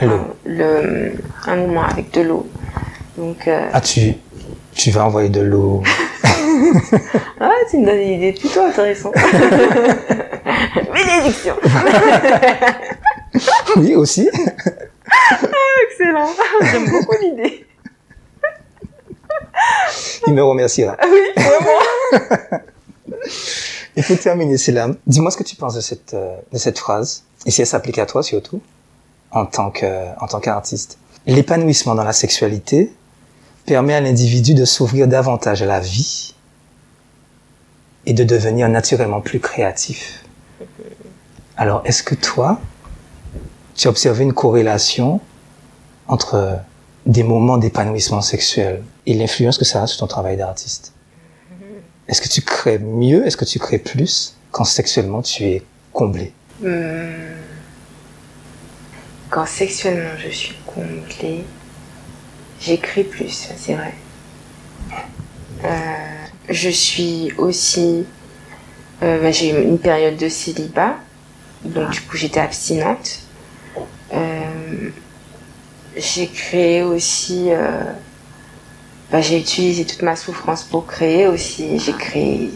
[0.00, 0.10] L'eau.
[0.10, 1.12] un- le,
[1.46, 2.46] un moment avec de l'eau.
[3.16, 4.14] Donc, euh, Ah, tu,
[4.74, 5.82] tu vas envoyer de l'eau.
[7.40, 9.14] ah, tu me donnes une idée plutôt intéressante.
[10.94, 11.54] Bénédiction
[13.76, 14.28] oui, aussi.
[15.90, 16.28] Excellent
[16.70, 17.64] J'aime beaucoup l'idée.
[20.26, 20.96] Il me remerciera.
[20.98, 21.78] Ah oui, vraiment
[23.96, 24.88] Et pour terminer, c'est là.
[25.06, 27.98] Dis-moi ce que tu penses de cette, euh, de cette phrase, et si elle s'applique
[27.98, 28.60] à toi surtout,
[29.30, 29.86] en tant que,
[30.20, 30.98] en tant qu'artiste.
[31.26, 32.92] L'épanouissement dans la sexualité
[33.66, 36.34] permet à l'individu de s'ouvrir davantage à la vie
[38.06, 40.24] et de devenir naturellement plus créatif.
[41.56, 42.60] Alors, est-ce que toi,
[43.74, 45.20] tu as observé une corrélation
[46.08, 46.58] entre
[47.06, 50.92] des moments d'épanouissement sexuel et l'influence que ça a sur ton travail d'artiste?
[52.08, 56.32] Est-ce que tu crées mieux Est-ce que tu crées plus quand sexuellement tu es comblé?
[56.64, 57.12] Hum,
[59.28, 61.44] Quand sexuellement je suis comblée,
[62.60, 63.94] j'écris plus, c'est vrai.
[65.64, 65.68] Euh,
[66.48, 68.06] je suis aussi.
[69.02, 70.96] euh, bah, j'ai eu une période de célibat,
[71.64, 73.20] donc du coup j'étais abstinente.
[74.12, 74.90] Euh,
[75.96, 77.50] j'ai créé aussi.
[79.10, 81.78] bah, j'ai utilisé toute ma souffrance pour créer aussi.
[81.78, 82.50] J'ai créé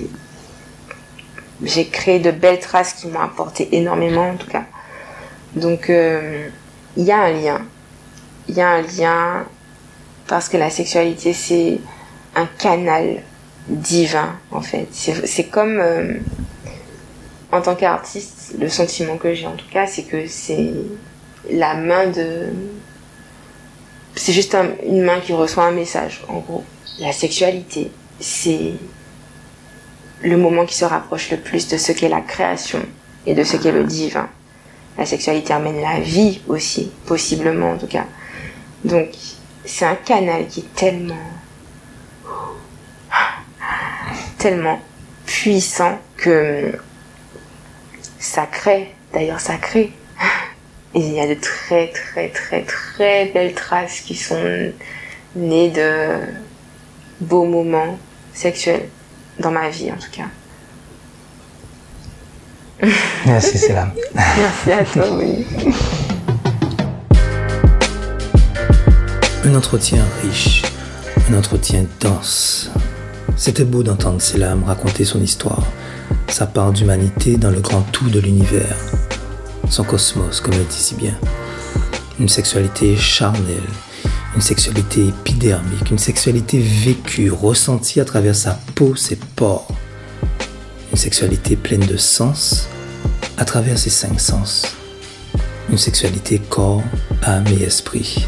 [1.62, 4.64] j'ai créé de belles traces qui m'ont apporté énormément en tout cas.
[5.56, 7.60] Donc il y a un lien.
[8.48, 9.46] Il y a un lien
[10.26, 11.78] parce que la sexualité c'est
[12.34, 13.22] un canal
[13.68, 14.88] divin en fait.
[14.92, 16.14] C'est comme euh,
[17.52, 20.70] en tant qu'artiste, le sentiment que j'ai en tout cas, c'est que c'est
[21.50, 22.48] la main de...
[24.16, 26.64] C'est juste un- une main qui reçoit un message en gros.
[27.00, 28.72] La sexualité, c'est
[30.22, 32.80] le moment qui se rapproche le plus de ce qu'est la création
[33.26, 34.28] et de ce qu'est le divin.
[34.98, 38.06] La sexualité amène la vie aussi, possiblement en tout cas.
[38.84, 39.08] Donc,
[39.64, 41.14] c'est un canal qui est tellement,
[44.38, 44.80] tellement
[45.26, 46.72] puissant que
[48.18, 49.92] ça crée, d'ailleurs ça crée.
[50.94, 54.72] Et il y a de très très très très belles traces qui sont
[55.34, 56.20] nées de
[57.20, 57.98] beaux moments
[58.32, 58.88] sexuels
[59.40, 60.28] dans ma vie en tout cas.
[63.26, 63.88] Merci, c'est là.
[64.14, 65.46] Merci à toi, oui.
[69.46, 70.62] Un entretien riche,
[71.28, 72.70] un entretien dense.
[73.36, 75.66] C'était beau d'entendre Selam raconter son histoire,
[76.28, 78.74] sa part d'humanité dans le grand tout de l'univers,
[79.68, 81.14] son cosmos, comme elle dit si bien.
[82.18, 83.68] Une sexualité charnelle,
[84.34, 89.68] une sexualité épidermique, une sexualité vécue, ressentie à travers sa peau, ses pores.
[90.90, 92.66] Une sexualité pleine de sens
[93.36, 94.74] à travers ses cinq sens.
[95.68, 96.82] Une sexualité corps,
[97.22, 98.26] âme et esprit.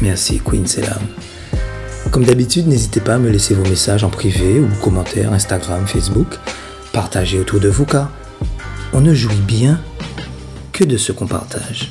[0.00, 1.02] Merci Queen Selam.
[2.10, 6.38] Comme d'habitude, n'hésitez pas à me laisser vos messages en privé ou commentaires Instagram, Facebook.
[6.92, 8.10] Partagez autour de vous car
[8.92, 9.80] on ne jouit bien
[10.72, 11.90] que de ce qu'on partage.